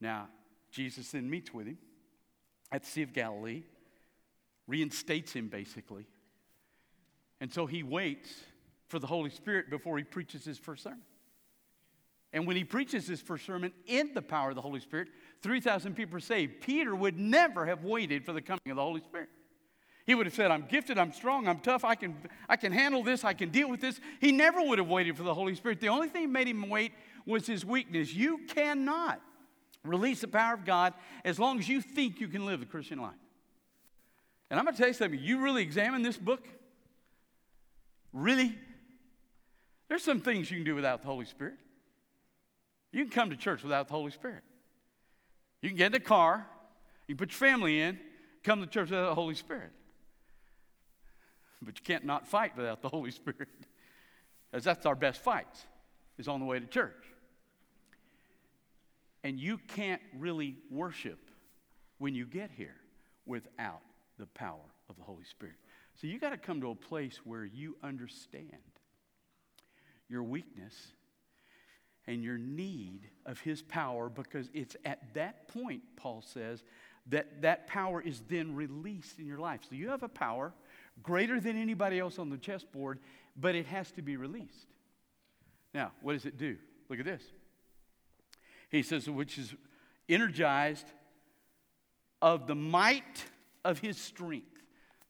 Now, 0.00 0.28
Jesus 0.70 1.10
then 1.10 1.28
meets 1.28 1.52
with 1.52 1.66
him 1.66 1.78
at 2.72 2.84
Sea 2.84 3.02
of 3.02 3.12
Galilee, 3.12 3.62
reinstates 4.66 5.32
him 5.32 5.48
basically. 5.48 6.06
And 7.40 7.52
so 7.52 7.66
he 7.66 7.82
waits 7.82 8.32
for 8.88 8.98
the 8.98 9.06
Holy 9.06 9.30
Spirit 9.30 9.70
before 9.70 9.98
he 9.98 10.04
preaches 10.04 10.44
his 10.44 10.58
first 10.58 10.82
sermon. 10.82 11.02
And 12.32 12.46
when 12.46 12.56
he 12.56 12.64
preaches 12.64 13.06
his 13.06 13.20
first 13.20 13.46
sermon 13.46 13.72
in 13.86 14.12
the 14.14 14.22
power 14.22 14.50
of 14.50 14.56
the 14.56 14.62
Holy 14.62 14.80
Spirit, 14.80 15.08
3,000 15.42 15.94
people 15.94 16.16
are 16.16 16.20
saved. 16.20 16.60
Peter 16.60 16.94
would 16.94 17.18
never 17.18 17.66
have 17.66 17.84
waited 17.84 18.24
for 18.24 18.32
the 18.32 18.42
coming 18.42 18.60
of 18.68 18.76
the 18.76 18.82
Holy 18.82 19.00
Spirit. 19.00 19.28
He 20.06 20.14
would 20.14 20.26
have 20.26 20.34
said, 20.34 20.50
I'm 20.52 20.66
gifted, 20.66 20.98
I'm 20.98 21.12
strong, 21.12 21.48
I'm 21.48 21.58
tough, 21.58 21.84
I 21.84 21.96
can, 21.96 22.16
I 22.48 22.56
can 22.56 22.72
handle 22.72 23.02
this, 23.02 23.24
I 23.24 23.32
can 23.32 23.50
deal 23.50 23.68
with 23.68 23.80
this. 23.80 24.00
He 24.20 24.30
never 24.30 24.62
would 24.62 24.78
have 24.78 24.88
waited 24.88 25.16
for 25.16 25.24
the 25.24 25.34
Holy 25.34 25.54
Spirit. 25.56 25.80
The 25.80 25.88
only 25.88 26.08
thing 26.08 26.24
that 26.24 26.28
made 26.28 26.46
him 26.46 26.68
wait 26.68 26.92
was 27.26 27.46
his 27.46 27.64
weakness. 27.64 28.14
You 28.14 28.40
cannot 28.46 29.20
release 29.88 30.20
the 30.20 30.28
power 30.28 30.54
of 30.54 30.64
God 30.64 30.94
as 31.24 31.38
long 31.38 31.58
as 31.58 31.68
you 31.68 31.80
think 31.80 32.20
you 32.20 32.28
can 32.28 32.46
live 32.46 32.60
the 32.60 32.66
Christian 32.66 33.00
life. 33.00 33.14
And 34.50 34.58
I'm 34.58 34.64
going 34.64 34.74
to 34.74 34.78
tell 34.78 34.88
you 34.88 34.94
something. 34.94 35.18
You 35.20 35.40
really 35.40 35.62
examine 35.62 36.02
this 36.02 36.16
book? 36.16 36.46
Really? 38.12 38.56
There's 39.88 40.02
some 40.02 40.20
things 40.20 40.50
you 40.50 40.58
can 40.58 40.64
do 40.64 40.74
without 40.74 41.02
the 41.02 41.08
Holy 41.08 41.26
Spirit. 41.26 41.56
You 42.92 43.04
can 43.04 43.10
come 43.10 43.30
to 43.30 43.36
church 43.36 43.62
without 43.62 43.88
the 43.88 43.94
Holy 43.94 44.10
Spirit. 44.10 44.42
You 45.62 45.70
can 45.70 45.76
get 45.76 45.94
in 45.94 45.94
a 45.94 46.04
car, 46.04 46.46
you 47.06 47.14
can 47.14 47.26
put 47.26 47.32
your 47.32 47.50
family 47.50 47.80
in, 47.80 47.98
come 48.42 48.60
to 48.60 48.66
church 48.66 48.90
without 48.90 49.08
the 49.08 49.14
Holy 49.14 49.34
Spirit. 49.34 49.70
But 51.62 51.78
you 51.78 51.84
can't 51.84 52.04
not 52.04 52.26
fight 52.26 52.56
without 52.56 52.82
the 52.82 52.88
Holy 52.88 53.10
Spirit. 53.10 53.48
As 54.52 54.64
that's 54.64 54.86
our 54.86 54.94
best 54.94 55.20
fights, 55.20 55.66
is 56.18 56.28
on 56.28 56.40
the 56.40 56.46
way 56.46 56.58
to 56.60 56.66
church. 56.66 56.94
And 59.26 59.40
you 59.40 59.58
can't 59.58 60.00
really 60.16 60.56
worship 60.70 61.18
when 61.98 62.14
you 62.14 62.24
get 62.26 62.48
here 62.56 62.76
without 63.26 63.80
the 64.20 64.26
power 64.26 64.70
of 64.88 64.94
the 64.94 65.02
Holy 65.02 65.24
Spirit. 65.24 65.56
So 66.00 66.06
you 66.06 66.20
got 66.20 66.30
to 66.30 66.36
come 66.36 66.60
to 66.60 66.70
a 66.70 66.76
place 66.76 67.18
where 67.24 67.44
you 67.44 67.76
understand 67.82 68.52
your 70.08 70.22
weakness 70.22 70.74
and 72.06 72.22
your 72.22 72.38
need 72.38 73.00
of 73.26 73.40
his 73.40 73.62
power 73.62 74.08
because 74.08 74.48
it's 74.54 74.76
at 74.84 75.12
that 75.14 75.48
point, 75.48 75.82
Paul 75.96 76.22
says, 76.24 76.62
that 77.08 77.42
that 77.42 77.66
power 77.66 78.00
is 78.00 78.22
then 78.28 78.54
released 78.54 79.18
in 79.18 79.26
your 79.26 79.40
life. 79.40 79.62
So 79.68 79.74
you 79.74 79.88
have 79.88 80.04
a 80.04 80.08
power 80.08 80.52
greater 81.02 81.40
than 81.40 81.60
anybody 81.60 81.98
else 81.98 82.20
on 82.20 82.30
the 82.30 82.38
chessboard, 82.38 83.00
but 83.36 83.56
it 83.56 83.66
has 83.66 83.90
to 83.90 84.02
be 84.02 84.16
released. 84.16 84.68
Now, 85.74 85.90
what 86.00 86.12
does 86.12 86.26
it 86.26 86.38
do? 86.38 86.58
Look 86.88 87.00
at 87.00 87.04
this. 87.04 87.24
He 88.76 88.82
says, 88.82 89.08
which 89.08 89.38
is 89.38 89.54
energized 90.08 90.86
of 92.22 92.46
the 92.46 92.54
might 92.54 93.24
of 93.64 93.78
his 93.78 93.98
strength. 93.98 94.46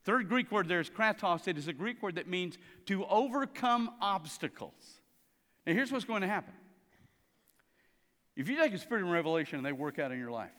Third 0.05 0.29
Greek 0.29 0.53
word 0.53 0.69
there 0.69 0.81
is 0.81 0.89
kratos. 0.89 1.49
It 1.49 1.59
is 1.59 1.69
a 1.69 1.73
Greek 1.73 2.03
word 2.03 2.15
that 2.15 2.29
means 2.29 2.59
to 2.87 3.05
overcome 3.07 3.91
obstacles. 4.01 5.01
Now, 5.67 5.73
here's 5.73 5.91
what's 5.91 6.05
going 6.05 6.23
to 6.23 6.29
happen. 6.29 6.55
If 8.37 8.49
you 8.49 8.57
take 8.57 8.73
a 8.73 8.79
spirit 8.79 9.03
of 9.03 9.09
revelation 9.09 9.57
and 9.57 9.67
they 9.67 9.73
work 9.73 9.99
out 9.99 10.13
in 10.13 10.19
your 10.19 10.31
life, 10.31 10.51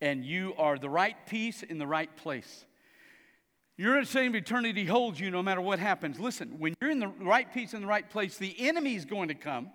and 0.00 0.24
you 0.24 0.54
are 0.58 0.78
the 0.78 0.88
right 0.88 1.16
piece 1.26 1.62
in 1.62 1.78
the 1.78 1.86
right 1.86 2.14
place, 2.16 2.64
your 3.76 4.04
same 4.04 4.34
eternity 4.34 4.84
holds 4.84 5.20
you 5.20 5.30
no 5.30 5.42
matter 5.42 5.60
what 5.60 5.78
happens. 5.78 6.18
Listen, 6.18 6.58
when 6.58 6.74
you're 6.80 6.90
in 6.90 6.98
the 6.98 7.06
right 7.06 7.52
piece 7.52 7.74
in 7.74 7.82
the 7.82 7.86
right 7.86 8.08
place, 8.08 8.36
the 8.36 8.56
enemy 8.58 8.96
is 8.96 9.04
going 9.04 9.28
to 9.28 9.34
come 9.34 9.70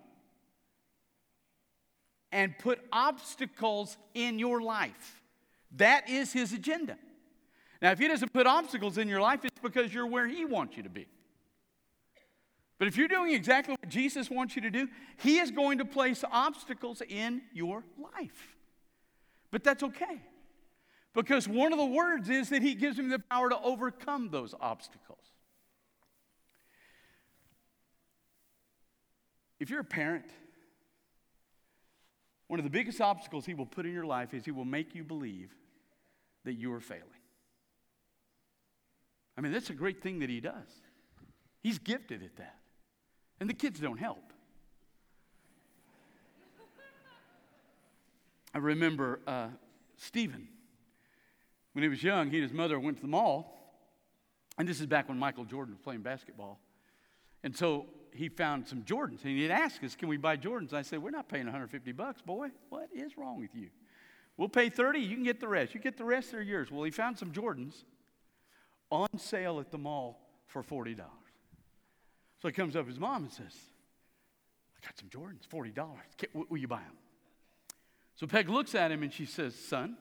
and 2.33 2.57
put 2.57 2.79
obstacles 2.91 3.97
in 4.15 4.39
your 4.39 4.59
life. 4.59 5.21
That 5.77 6.09
is 6.09 6.33
his 6.33 6.51
agenda. 6.51 6.97
Now, 7.81 7.91
if 7.91 7.99
he 7.99 8.07
doesn't 8.07 8.33
put 8.33 8.47
obstacles 8.47 8.97
in 8.97 9.07
your 9.07 9.21
life, 9.21 9.45
it's 9.45 9.59
because 9.61 9.93
you're 9.93 10.07
where 10.07 10.27
he 10.27 10.43
wants 10.43 10.75
you 10.75 10.83
to 10.83 10.89
be. 10.89 11.07
But 12.79 12.87
if 12.87 12.97
you're 12.97 13.07
doing 13.07 13.33
exactly 13.33 13.75
what 13.79 13.89
Jesus 13.89 14.29
wants 14.29 14.55
you 14.55 14.63
to 14.63 14.71
do, 14.71 14.89
he 15.17 15.37
is 15.37 15.51
going 15.51 15.77
to 15.77 15.85
place 15.85 16.23
obstacles 16.31 17.01
in 17.07 17.43
your 17.53 17.83
life. 18.17 18.55
But 19.51 19.63
that's 19.63 19.83
okay. 19.83 20.21
Because 21.13 21.47
one 21.47 21.71
of 21.71 21.77
the 21.77 21.85
words 21.85 22.29
is 22.29 22.49
that 22.49 22.63
he 22.63 22.73
gives 22.73 22.97
him 22.97 23.09
the 23.09 23.19
power 23.19 23.49
to 23.49 23.61
overcome 23.61 24.29
those 24.31 24.55
obstacles. 24.59 25.19
If 29.59 29.69
you're 29.69 29.81
a 29.81 29.85
parent, 29.85 30.25
one 32.53 32.59
of 32.59 32.65
the 32.65 32.69
biggest 32.69 33.01
obstacles 33.01 33.47
he 33.47 33.55
will 33.55 33.65
put 33.65 33.83
in 33.83 33.91
your 33.91 34.05
life 34.05 34.31
is 34.31 34.45
he 34.45 34.51
will 34.51 34.63
make 34.63 34.93
you 34.93 35.03
believe 35.03 35.49
that 36.45 36.53
you 36.53 36.71
are 36.71 36.79
failing. 36.79 37.01
I 39.35 39.41
mean, 39.41 39.51
that's 39.51 39.71
a 39.71 39.73
great 39.73 40.03
thing 40.03 40.19
that 40.19 40.29
he 40.29 40.39
does. 40.39 40.69
He's 41.63 41.79
gifted 41.79 42.21
at 42.21 42.35
that. 42.35 42.59
And 43.39 43.49
the 43.49 43.55
kids 43.55 43.79
don't 43.79 43.97
help. 43.97 44.33
I 48.53 48.59
remember 48.59 49.19
uh, 49.25 49.47
Stephen 49.97 50.47
When 51.71 51.81
he 51.81 51.89
was 51.89 52.03
young, 52.03 52.29
he 52.29 52.37
and 52.37 52.43
his 52.43 52.53
mother 52.53 52.79
went 52.79 52.97
to 52.97 53.01
the 53.01 53.07
mall. 53.07 53.81
And 54.59 54.67
this 54.69 54.79
is 54.79 54.85
back 54.85 55.09
when 55.09 55.17
Michael 55.17 55.45
Jordan 55.45 55.73
was 55.73 55.81
playing 55.81 56.01
basketball. 56.01 56.59
And 57.43 57.57
so 57.57 57.87
he 58.15 58.29
found 58.29 58.67
some 58.67 58.83
Jordans. 58.83 59.23
And 59.23 59.37
he'd 59.37 59.51
ask 59.51 59.83
us, 59.83 59.95
Can 59.95 60.07
we 60.07 60.17
buy 60.17 60.37
Jordans? 60.37 60.69
And 60.69 60.77
I 60.77 60.81
said, 60.81 61.01
We're 61.01 61.11
not 61.11 61.27
paying 61.27 61.45
150 61.45 61.91
bucks, 61.91 62.21
boy. 62.21 62.49
What 62.69 62.89
is 62.93 63.17
wrong 63.17 63.39
with 63.39 63.55
you? 63.55 63.69
We'll 64.37 64.49
pay 64.49 64.69
30, 64.69 64.99
you 64.99 65.15
can 65.15 65.23
get 65.23 65.39
the 65.39 65.47
rest. 65.47 65.73
You 65.75 65.79
get 65.79 65.97
the 65.97 66.05
rest, 66.05 66.31
they're 66.31 66.41
yours. 66.41 66.71
Well, 66.71 66.83
he 66.83 66.91
found 66.91 67.17
some 67.17 67.31
Jordans 67.31 67.83
on 68.89 69.07
sale 69.17 69.59
at 69.59 69.71
the 69.71 69.77
mall 69.77 70.19
for 70.47 70.63
$40. 70.63 70.97
So 72.41 72.47
he 72.47 72.51
comes 72.51 72.75
up 72.75 72.85
to 72.85 72.89
his 72.89 72.99
mom 72.99 73.23
and 73.23 73.31
says, 73.31 73.55
I 74.75 74.85
got 74.85 74.97
some 74.97 75.09
Jordans, 75.09 75.47
$40. 75.47 76.49
Will 76.49 76.57
you 76.57 76.67
buy 76.67 76.77
them? 76.77 76.97
So 78.15 78.27
Peg 78.27 78.49
looks 78.49 78.75
at 78.75 78.91
him 78.91 79.03
and 79.03 79.13
she 79.13 79.25
says, 79.25 79.55
Son, 79.55 79.97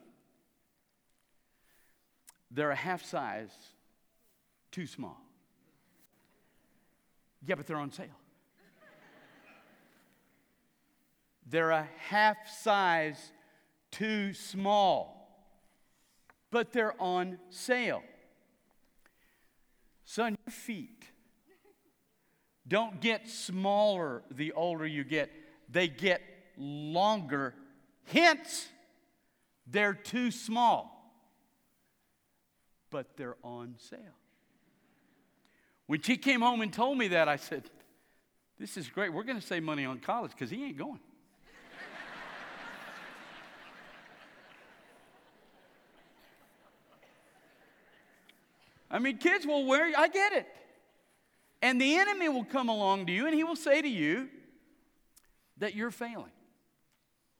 they're 2.50 2.70
a 2.70 2.76
half 2.76 3.04
size 3.04 3.50
too 4.70 4.86
small. 4.86 5.20
Yeah, 7.44 7.56
but 7.56 7.66
they're 7.66 7.76
on 7.76 7.90
sale. 7.90 8.06
they're 11.46 11.70
a 11.70 11.88
half 12.08 12.36
size 12.48 13.32
too 13.90 14.32
small, 14.32 15.46
but 16.50 16.72
they're 16.72 17.00
on 17.00 17.38
sale. 17.50 18.02
Son, 20.04 20.36
your 20.46 20.52
feet 20.52 21.12
don't 22.66 23.00
get 23.00 23.28
smaller 23.28 24.22
the 24.30 24.52
older 24.52 24.86
you 24.86 25.04
get, 25.04 25.30
they 25.68 25.88
get 25.88 26.22
longer. 26.56 27.54
Hence, 28.04 28.68
they're 29.66 29.94
too 29.94 30.30
small, 30.30 31.12
but 32.90 33.16
they're 33.16 33.36
on 33.42 33.74
sale. 33.78 33.98
When 35.92 36.00
she 36.00 36.16
came 36.16 36.40
home 36.40 36.62
and 36.62 36.72
told 36.72 36.96
me 36.96 37.08
that, 37.08 37.28
I 37.28 37.36
said, 37.36 37.64
This 38.58 38.78
is 38.78 38.88
great. 38.88 39.12
We're 39.12 39.24
going 39.24 39.38
to 39.38 39.46
save 39.46 39.62
money 39.62 39.84
on 39.84 39.98
college 39.98 40.30
because 40.30 40.48
he 40.48 40.64
ain't 40.64 40.78
going. 40.78 41.00
I 48.90 49.00
mean, 49.00 49.18
kids 49.18 49.46
will 49.46 49.66
wear, 49.66 49.92
I 49.94 50.08
get 50.08 50.32
it. 50.32 50.46
And 51.60 51.78
the 51.78 51.96
enemy 51.96 52.30
will 52.30 52.46
come 52.46 52.70
along 52.70 53.04
to 53.08 53.12
you 53.12 53.26
and 53.26 53.34
he 53.34 53.44
will 53.44 53.54
say 53.54 53.82
to 53.82 53.88
you 53.88 54.30
that 55.58 55.74
you're 55.74 55.90
failing 55.90 56.32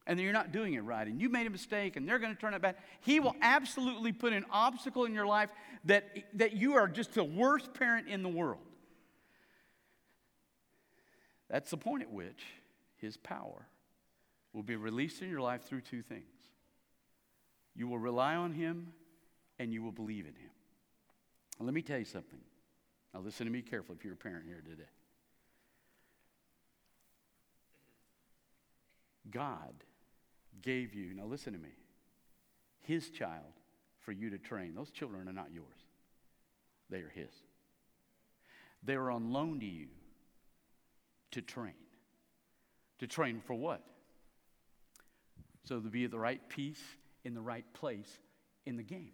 and 0.05 0.19
you're 0.19 0.33
not 0.33 0.51
doing 0.51 0.73
it 0.73 0.81
right 0.81 1.07
and 1.07 1.21
you 1.21 1.29
made 1.29 1.47
a 1.47 1.49
mistake 1.49 1.95
and 1.95 2.07
they're 2.07 2.19
going 2.19 2.33
to 2.33 2.39
turn 2.39 2.53
it 2.53 2.61
back. 2.61 2.77
He 3.01 3.19
will 3.19 3.35
absolutely 3.41 4.11
put 4.11 4.33
an 4.33 4.45
obstacle 4.51 5.05
in 5.05 5.13
your 5.13 5.25
life 5.25 5.49
that, 5.85 6.05
that 6.33 6.53
you 6.53 6.73
are 6.73 6.87
just 6.87 7.13
the 7.13 7.23
worst 7.23 7.73
parent 7.73 8.07
in 8.07 8.23
the 8.23 8.29
world. 8.29 8.61
That's 11.49 11.69
the 11.69 11.77
point 11.77 12.03
at 12.03 12.11
which 12.11 12.43
his 12.97 13.17
power 13.17 13.67
will 14.51 14.63
be 14.63 14.75
released 14.75 15.21
in 15.21 15.29
your 15.29 15.41
life 15.41 15.63
through 15.63 15.81
two 15.81 16.01
things 16.01 16.25
you 17.75 17.87
will 17.87 17.97
rely 17.97 18.35
on 18.35 18.51
him 18.51 18.93
and 19.57 19.73
you 19.73 19.81
will 19.81 19.91
believe 19.91 20.25
in 20.25 20.35
him. 20.35 20.51
Let 21.59 21.73
me 21.73 21.81
tell 21.81 21.97
you 21.97 22.05
something. 22.05 22.39
Now, 23.13 23.21
listen 23.21 23.45
to 23.45 23.51
me 23.51 23.61
carefully 23.61 23.97
if 23.97 24.03
you're 24.03 24.13
a 24.13 24.17
parent 24.17 24.45
here 24.45 24.61
today. 24.67 24.89
God 29.31 29.73
gave 30.61 30.93
you, 30.93 31.13
now 31.13 31.25
listen 31.25 31.53
to 31.53 31.59
me, 31.59 31.73
his 32.81 33.09
child 33.09 33.53
for 33.99 34.11
you 34.11 34.29
to 34.29 34.37
train. 34.37 34.75
Those 34.75 34.91
children 34.91 35.27
are 35.27 35.33
not 35.33 35.51
yours, 35.53 35.87
they 36.89 36.97
are 36.97 37.11
his. 37.13 37.31
They 38.85 38.95
are 38.95 39.11
on 39.11 39.31
loan 39.31 39.61
to 39.61 39.65
you 39.65 39.87
to 41.31 41.41
train. 41.41 41.73
To 42.99 43.07
train 43.07 43.41
for 43.45 43.53
what? 43.53 43.81
So 45.63 45.79
to 45.79 45.89
be 45.89 46.03
at 46.03 46.11
the 46.11 46.19
right 46.19 46.41
piece 46.49 46.81
in 47.23 47.33
the 47.33 47.41
right 47.41 47.65
place 47.73 48.19
in 48.65 48.75
the 48.75 48.83
game. 48.83 49.13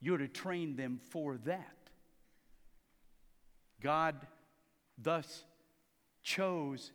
You're 0.00 0.18
to 0.18 0.28
train 0.28 0.76
them 0.76 1.00
for 1.10 1.36
that. 1.44 1.76
God 3.80 4.16
thus 4.98 5.44
chose 6.22 6.90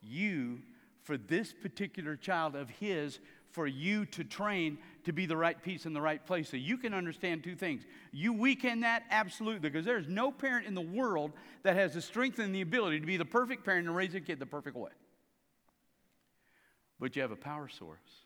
you 0.00 0.60
for 1.06 1.16
this 1.16 1.52
particular 1.52 2.16
child 2.16 2.56
of 2.56 2.68
His 2.68 3.20
for 3.52 3.66
you 3.66 4.04
to 4.06 4.24
train 4.24 4.76
to 5.04 5.12
be 5.12 5.24
the 5.24 5.36
right 5.36 5.62
piece 5.62 5.86
in 5.86 5.94
the 5.94 6.00
right 6.00 6.24
place. 6.26 6.50
So 6.50 6.56
you 6.56 6.76
can 6.76 6.92
understand 6.92 7.42
two 7.42 7.54
things. 7.54 7.84
You 8.12 8.32
weaken 8.32 8.80
that 8.80 9.04
absolutely 9.10 9.60
because 9.60 9.86
there's 9.86 10.08
no 10.08 10.30
parent 10.30 10.66
in 10.66 10.74
the 10.74 10.82
world 10.82 11.32
that 11.62 11.76
has 11.76 11.94
the 11.94 12.02
strength 12.02 12.38
and 12.38 12.54
the 12.54 12.60
ability 12.60 13.00
to 13.00 13.06
be 13.06 13.16
the 13.16 13.24
perfect 13.24 13.64
parent 13.64 13.86
and 13.86 13.96
raise 13.96 14.14
a 14.14 14.20
kid 14.20 14.40
the 14.40 14.46
perfect 14.46 14.76
way. 14.76 14.90
But 16.98 17.14
you 17.14 17.22
have 17.22 17.30
a 17.30 17.36
power 17.36 17.68
source 17.68 18.24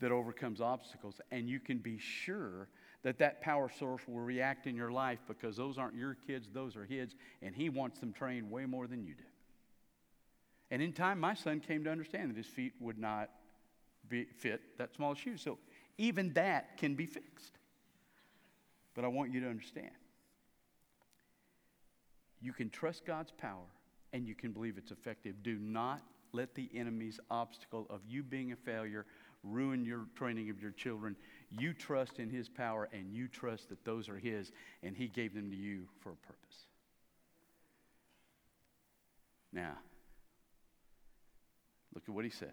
that 0.00 0.10
overcomes 0.10 0.60
obstacles, 0.60 1.20
and 1.30 1.48
you 1.48 1.60
can 1.60 1.78
be 1.78 1.98
sure 1.98 2.68
that 3.02 3.18
that 3.18 3.42
power 3.42 3.70
source 3.78 4.02
will 4.08 4.20
react 4.20 4.66
in 4.66 4.74
your 4.74 4.90
life 4.90 5.18
because 5.28 5.56
those 5.56 5.78
aren't 5.78 5.94
your 5.94 6.16
kids, 6.26 6.48
those 6.52 6.76
are 6.76 6.84
his, 6.84 7.14
and 7.42 7.54
he 7.54 7.68
wants 7.68 8.00
them 8.00 8.12
trained 8.12 8.50
way 8.50 8.64
more 8.64 8.86
than 8.86 9.04
you 9.04 9.14
do. 9.14 9.24
And 10.70 10.80
in 10.80 10.92
time, 10.92 11.18
my 11.18 11.34
son 11.34 11.60
came 11.60 11.84
to 11.84 11.90
understand 11.90 12.30
that 12.30 12.36
his 12.36 12.46
feet 12.46 12.72
would 12.80 12.98
not 12.98 13.30
be, 14.08 14.24
fit 14.24 14.60
that 14.78 14.94
small 14.94 15.14
shoe. 15.14 15.36
So 15.36 15.58
even 15.98 16.32
that 16.34 16.76
can 16.76 16.94
be 16.94 17.06
fixed. 17.06 17.58
But 18.94 19.04
I 19.04 19.08
want 19.08 19.32
you 19.32 19.40
to 19.40 19.48
understand 19.48 19.90
you 22.42 22.52
can 22.52 22.70
trust 22.70 23.04
God's 23.04 23.30
power 23.30 23.66
and 24.12 24.26
you 24.26 24.34
can 24.34 24.52
believe 24.52 24.78
it's 24.78 24.90
effective. 24.90 25.42
Do 25.42 25.58
not 25.58 26.00
let 26.32 26.54
the 26.54 26.70
enemy's 26.74 27.20
obstacle 27.30 27.86
of 27.90 28.00
you 28.08 28.22
being 28.22 28.52
a 28.52 28.56
failure 28.56 29.04
ruin 29.42 29.84
your 29.84 30.06
training 30.14 30.50
of 30.50 30.60
your 30.60 30.70
children. 30.70 31.16
You 31.50 31.72
trust 31.72 32.18
in 32.18 32.30
His 32.30 32.48
power 32.48 32.88
and 32.92 33.12
you 33.12 33.28
trust 33.28 33.68
that 33.68 33.84
those 33.84 34.08
are 34.08 34.18
His 34.18 34.52
and 34.82 34.96
He 34.96 35.08
gave 35.08 35.34
them 35.34 35.50
to 35.50 35.56
you 35.56 35.82
for 36.00 36.10
a 36.10 36.16
purpose. 36.16 36.56
Now, 39.52 39.74
look 41.94 42.04
at 42.08 42.14
what 42.14 42.24
He 42.24 42.30
says. 42.30 42.48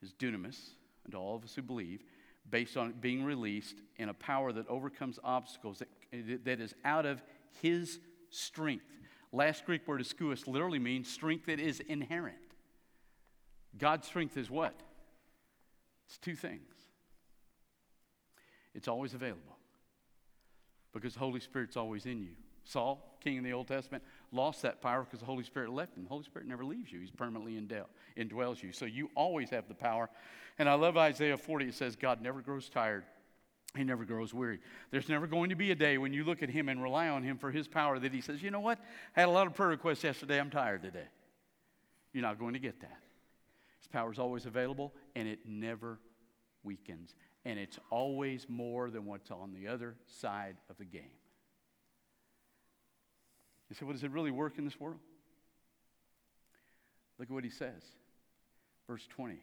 His 0.00 0.12
dunamis, 0.12 0.70
and 1.04 1.14
all 1.14 1.36
of 1.36 1.44
us 1.44 1.54
who 1.54 1.62
believe, 1.62 2.02
based 2.48 2.76
on 2.76 2.94
being 3.00 3.22
released 3.22 3.76
in 3.96 4.08
a 4.08 4.14
power 4.14 4.52
that 4.52 4.66
overcomes 4.68 5.18
obstacles, 5.22 5.80
that, 6.12 6.44
that 6.44 6.60
is 6.60 6.74
out 6.84 7.06
of 7.06 7.22
His 7.60 8.00
strength. 8.30 8.84
Last 9.32 9.64
Greek 9.64 9.86
word, 9.86 10.00
ischus, 10.00 10.46
literally 10.46 10.78
means 10.78 11.08
strength 11.08 11.46
that 11.46 11.60
is 11.60 11.80
inherent. 11.80 12.36
God's 13.78 14.06
strength 14.06 14.36
is 14.36 14.50
what? 14.50 14.74
It's 16.06 16.18
two 16.18 16.34
things. 16.34 16.62
It's 18.74 18.88
always 18.88 19.14
available 19.14 19.56
because 20.92 21.14
the 21.14 21.20
Holy 21.20 21.40
Spirit's 21.40 21.76
always 21.76 22.06
in 22.06 22.20
you. 22.20 22.30
Saul, 22.64 23.18
king 23.20 23.36
in 23.36 23.44
the 23.44 23.52
Old 23.52 23.68
Testament, 23.68 24.02
lost 24.32 24.62
that 24.62 24.80
power 24.80 25.02
because 25.02 25.20
the 25.20 25.26
Holy 25.26 25.44
Spirit 25.44 25.70
left 25.70 25.96
him. 25.96 26.04
The 26.04 26.08
Holy 26.08 26.24
Spirit 26.24 26.46
never 26.46 26.64
leaves 26.64 26.92
you, 26.92 27.00
He's 27.00 27.10
permanently 27.10 27.60
indwells 28.16 28.62
you. 28.62 28.72
So 28.72 28.84
you 28.84 29.10
always 29.14 29.50
have 29.50 29.68
the 29.68 29.74
power. 29.74 30.08
And 30.58 30.68
I 30.68 30.74
love 30.74 30.96
Isaiah 30.96 31.36
40. 31.36 31.66
It 31.66 31.74
says, 31.74 31.96
God 31.96 32.20
never 32.20 32.40
grows 32.40 32.68
tired, 32.68 33.04
He 33.76 33.84
never 33.84 34.04
grows 34.04 34.32
weary. 34.34 34.60
There's 34.90 35.08
never 35.08 35.26
going 35.26 35.50
to 35.50 35.56
be 35.56 35.70
a 35.70 35.74
day 35.74 35.98
when 35.98 36.12
you 36.12 36.24
look 36.24 36.42
at 36.42 36.50
Him 36.50 36.68
and 36.68 36.82
rely 36.82 37.08
on 37.08 37.22
Him 37.22 37.38
for 37.38 37.50
His 37.50 37.66
power 37.66 37.98
that 37.98 38.12
He 38.12 38.20
says, 38.20 38.42
you 38.42 38.50
know 38.50 38.60
what? 38.60 38.78
I 39.16 39.20
had 39.20 39.28
a 39.28 39.32
lot 39.32 39.46
of 39.46 39.54
prayer 39.54 39.70
requests 39.70 40.04
yesterday. 40.04 40.38
I'm 40.38 40.50
tired 40.50 40.82
today. 40.82 41.08
You're 42.12 42.22
not 42.22 42.38
going 42.38 42.54
to 42.54 42.60
get 42.60 42.80
that. 42.80 42.98
His 43.78 43.88
power 43.88 44.12
is 44.12 44.18
always 44.18 44.46
available, 44.46 44.92
and 45.14 45.26
it 45.28 45.40
never 45.46 45.98
weakens. 46.62 47.14
And 47.44 47.58
it's 47.58 47.78
always 47.88 48.46
more 48.48 48.90
than 48.90 49.06
what's 49.06 49.30
on 49.30 49.54
the 49.54 49.68
other 49.68 49.94
side 50.06 50.56
of 50.68 50.76
the 50.76 50.84
game. 50.84 51.10
You 53.70 53.76
say, 53.76 53.84
well, 53.84 53.94
does 53.94 54.02
it 54.02 54.10
really 54.10 54.32
work 54.32 54.58
in 54.58 54.64
this 54.64 54.78
world? 54.78 54.98
Look 57.18 57.28
at 57.28 57.34
what 57.34 57.44
he 57.44 57.50
says. 57.50 57.82
Verse 58.86 59.06
20. 59.08 59.36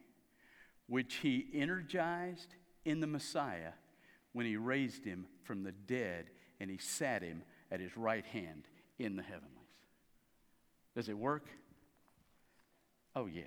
Which 0.88 1.16
he 1.16 1.48
energized 1.54 2.56
in 2.86 3.00
the 3.00 3.08
Messiah 3.08 3.72
when 4.34 4.46
he 4.46 4.58
raised 4.58 5.06
him 5.06 5.26
from 5.44 5.64
the 5.64 5.72
dead 5.72 6.26
and 6.60 6.70
he 6.70 6.78
sat 6.78 7.22
him 7.22 7.44
at 7.72 7.80
his 7.80 7.96
right 7.96 8.26
hand 8.26 8.64
in 9.00 9.16
the 9.16 9.24
heavenlies. 9.24 9.54
Does 10.96 11.08
it 11.08 11.18
work? 11.18 11.46
Oh, 13.16 13.28
yeah. 13.28 13.44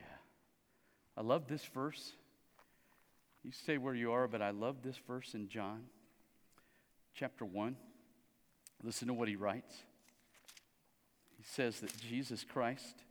I 1.17 1.23
love 1.23 1.47
this 1.47 1.65
verse. 1.65 2.13
You 3.43 3.53
stay 3.53 3.77
where 3.79 3.95
you 3.95 4.13
are, 4.13 4.29
but 4.29 4.41
I 4.41 4.51
love 4.51 4.77
this 4.83 4.97
verse 5.07 5.35
in 5.35 5.49
John 5.49 5.83
chapter 7.15 7.45
1. 7.45 7.77
Listen 8.83 9.09
to 9.09 9.15
what 9.15 9.29
he 9.29 9.37
writes. 9.37 9.75
He 11.41 11.47
says 11.47 11.81
that 11.81 11.97
Jesus 11.97 12.45
Christ, 12.45 13.03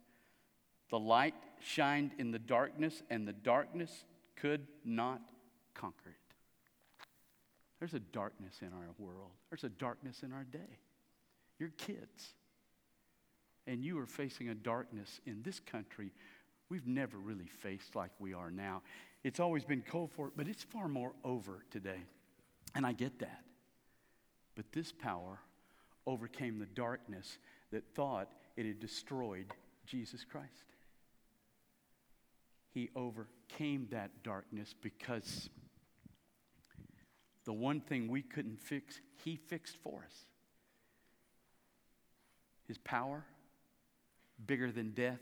the 0.91 0.99
light 0.99 1.33
shined 1.59 2.11
in 2.19 2.29
the 2.29 2.37
darkness, 2.37 3.01
and 3.09 3.27
the 3.27 3.33
darkness 3.33 4.05
could 4.35 4.67
not 4.85 5.19
conquer 5.73 6.11
it. 6.11 6.35
There's 7.79 7.95
a 7.95 7.99
darkness 7.99 8.57
in 8.61 8.67
our 8.67 8.93
world, 8.99 9.31
there's 9.49 9.63
a 9.63 9.69
darkness 9.69 10.21
in 10.21 10.31
our 10.31 10.43
day. 10.43 10.77
Your 11.57 11.69
kids. 11.69 12.35
And 13.65 13.83
you 13.83 13.99
are 13.99 14.05
facing 14.05 14.49
a 14.49 14.55
darkness 14.55 15.19
in 15.25 15.41
this 15.41 15.59
country 15.59 16.11
we've 16.69 16.87
never 16.87 17.17
really 17.17 17.47
faced 17.47 17.95
like 17.95 18.11
we 18.19 18.33
are 18.35 18.51
now. 18.51 18.83
It's 19.23 19.39
always 19.39 19.65
been 19.65 19.81
cold 19.81 20.11
for 20.11 20.27
it, 20.27 20.33
but 20.35 20.47
it's 20.47 20.63
far 20.63 20.87
more 20.87 21.13
over 21.23 21.65
today. 21.71 22.03
And 22.75 22.85
I 22.85 22.93
get 22.93 23.17
that. 23.19 23.41
But 24.55 24.71
this 24.71 24.91
power 24.91 25.39
overcame 26.09 26.57
the 26.57 26.65
darkness 26.65 27.37
that 27.71 27.83
thought 27.93 28.29
it 28.57 28.65
had 28.65 28.79
destroyed 28.79 29.45
Jesus 29.85 30.25
Christ. 30.29 30.49
He 32.71 32.89
overcame 32.95 33.87
that 33.91 34.23
darkness 34.23 34.73
because 34.81 35.49
the 37.45 37.53
one 37.53 37.79
thing 37.81 38.07
we 38.07 38.21
couldn't 38.21 38.59
fix, 38.59 38.99
He 39.23 39.35
fixed 39.35 39.77
for 39.77 40.03
us. 40.05 40.25
His 42.67 42.77
power, 42.79 43.23
bigger 44.45 44.71
than 44.71 44.91
death, 44.91 45.21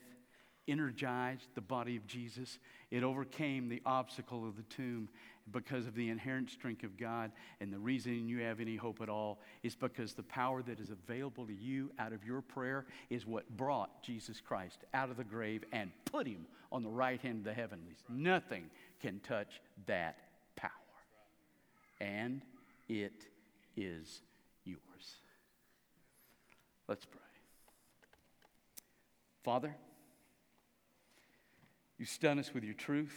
energized 0.68 1.48
the 1.56 1.62
body 1.62 1.96
of 1.96 2.06
Jesus. 2.08 2.60
It 2.92 3.04
overcame 3.04 3.70
the 3.70 3.82
obstacle 3.86 4.48
of 4.48 4.56
the 4.56 4.64
tomb 4.64 5.10
because 5.52 5.88
of 5.88 5.96
the 5.96 6.10
inherent 6.10 6.50
strength 6.50 6.84
of 6.84 6.98
God. 6.98 7.32
And 7.60 7.72
the 7.72 7.80
reason 7.80 8.28
you 8.28 8.40
have 8.40 8.60
any 8.60 8.76
hope 8.76 9.02
at 9.02 9.10
all 9.10 9.40
is 9.64 9.76
because 9.76 10.14
the 10.14 10.24
power 10.24 10.62
that 10.64 10.80
is 10.80 10.90
available 10.90 11.46
to 11.46 11.54
you 11.54 11.92
out 12.00 12.14
of 12.14 12.26
your 12.26 12.42
prayer 12.42 12.86
is 13.10 13.26
what 13.26 13.50
brought 13.56 14.04
Jesus 14.04 14.42
Christ 14.42 14.84
out 14.94 15.10
of 15.10 15.18
the 15.18 15.24
grave 15.24 15.64
and 15.72 15.92
put 16.06 16.28
him 16.28 16.46
on 16.72 16.84
the 16.84 16.90
right 16.90 17.22
hand 17.22 17.40
of 17.40 17.44
the 17.46 17.54
heavenlies. 17.54 18.04
Nothing 18.10 18.70
can 19.02 19.20
touch 19.22 19.62
that 19.86 20.18
power. 20.56 20.72
And 22.02 22.42
it 22.90 23.26
is 23.76 24.22
yours. 24.66 24.82
Let's 26.88 27.06
pray. 27.06 27.22
Father, 29.44 29.76
you 31.98 32.06
stun 32.06 32.40
us 32.40 32.54
with 32.54 32.64
your 32.64 32.74
truth. 32.74 33.16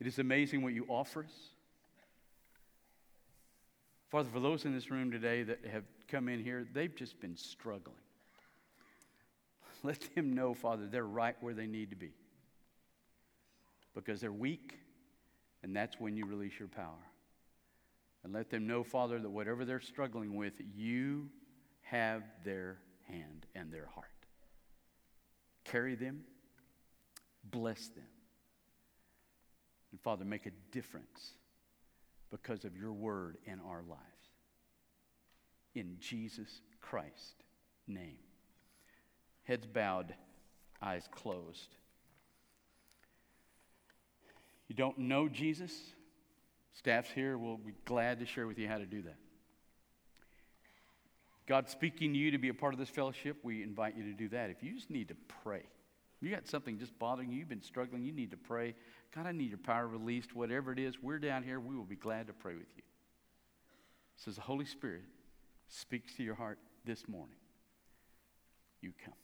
It 0.00 0.06
is 0.06 0.18
amazing 0.18 0.62
what 0.62 0.72
you 0.72 0.86
offer 0.88 1.24
us. 1.24 1.32
Father, 4.10 4.28
for 4.32 4.40
those 4.40 4.64
in 4.64 4.74
this 4.74 4.90
room 4.90 5.10
today 5.10 5.42
that 5.42 5.64
have 5.70 5.84
come 6.08 6.28
in 6.28 6.42
here, 6.42 6.66
they've 6.72 6.94
just 6.94 7.20
been 7.20 7.36
struggling. 7.36 7.96
Let 9.82 10.14
them 10.14 10.34
know, 10.34 10.54
Father, 10.54 10.86
they're 10.86 11.06
right 11.06 11.36
where 11.40 11.54
they 11.54 11.66
need 11.66 11.90
to 11.90 11.96
be. 11.96 12.12
Because 13.94 14.20
they're 14.20 14.32
weak, 14.32 14.78
and 15.62 15.74
that's 15.74 16.00
when 16.00 16.16
you 16.16 16.26
release 16.26 16.52
your 16.58 16.68
power. 16.68 17.02
And 18.24 18.32
let 18.32 18.50
them 18.50 18.66
know, 18.66 18.82
Father, 18.82 19.18
that 19.20 19.28
whatever 19.28 19.64
they're 19.64 19.80
struggling 19.80 20.34
with, 20.34 20.54
you 20.74 21.28
have 21.82 22.22
their 22.44 22.78
hand 23.06 23.46
and 23.54 23.70
their 23.70 23.86
heart. 23.94 24.06
Carry 25.64 25.94
them 25.94 26.24
Bless 27.50 27.88
them. 27.88 28.04
And 29.92 30.00
Father, 30.00 30.24
make 30.24 30.46
a 30.46 30.50
difference 30.72 31.32
because 32.30 32.64
of 32.64 32.76
your 32.76 32.92
word 32.92 33.36
in 33.46 33.60
our 33.60 33.82
lives. 33.88 34.00
In 35.74 35.96
Jesus 36.00 36.62
Christ's 36.80 37.34
name. 37.86 38.18
Heads 39.44 39.66
bowed, 39.66 40.14
eyes 40.82 41.08
closed. 41.12 41.76
You 44.68 44.74
don't 44.74 44.98
know 44.98 45.28
Jesus? 45.28 45.72
Staff's 46.72 47.10
here. 47.10 47.38
We'll 47.38 47.56
be 47.56 47.74
glad 47.84 48.18
to 48.20 48.26
share 48.26 48.46
with 48.46 48.58
you 48.58 48.66
how 48.66 48.78
to 48.78 48.86
do 48.86 49.02
that. 49.02 49.16
God 51.46 51.68
speaking 51.68 52.14
to 52.14 52.18
you 52.18 52.30
to 52.30 52.38
be 52.38 52.48
a 52.48 52.54
part 52.54 52.72
of 52.72 52.80
this 52.80 52.88
fellowship, 52.88 53.36
we 53.42 53.62
invite 53.62 53.96
you 53.96 54.04
to 54.04 54.12
do 54.12 54.28
that. 54.30 54.48
If 54.50 54.62
you 54.62 54.74
just 54.74 54.90
need 54.90 55.08
to 55.08 55.16
pray, 55.42 55.62
you 56.20 56.30
got 56.30 56.46
something 56.46 56.78
just 56.78 56.98
bothering 56.98 57.30
you, 57.30 57.38
you've 57.38 57.48
been 57.48 57.62
struggling, 57.62 58.04
you 58.04 58.12
need 58.12 58.30
to 58.30 58.36
pray. 58.36 58.74
God, 59.14 59.26
I 59.26 59.32
need 59.32 59.50
your 59.50 59.58
power 59.58 59.86
released. 59.86 60.34
Whatever 60.34 60.72
it 60.72 60.78
is, 60.78 61.02
we're 61.02 61.18
down 61.18 61.42
here. 61.42 61.60
We 61.60 61.76
will 61.76 61.84
be 61.84 61.96
glad 61.96 62.26
to 62.28 62.32
pray 62.32 62.54
with 62.54 62.68
you. 62.76 62.82
Says 64.16 64.36
the 64.36 64.42
Holy 64.42 64.64
Spirit 64.64 65.02
speaks 65.68 66.14
to 66.16 66.22
your 66.22 66.34
heart 66.34 66.58
this 66.84 67.08
morning. 67.08 67.36
You 68.80 68.92
come. 69.04 69.14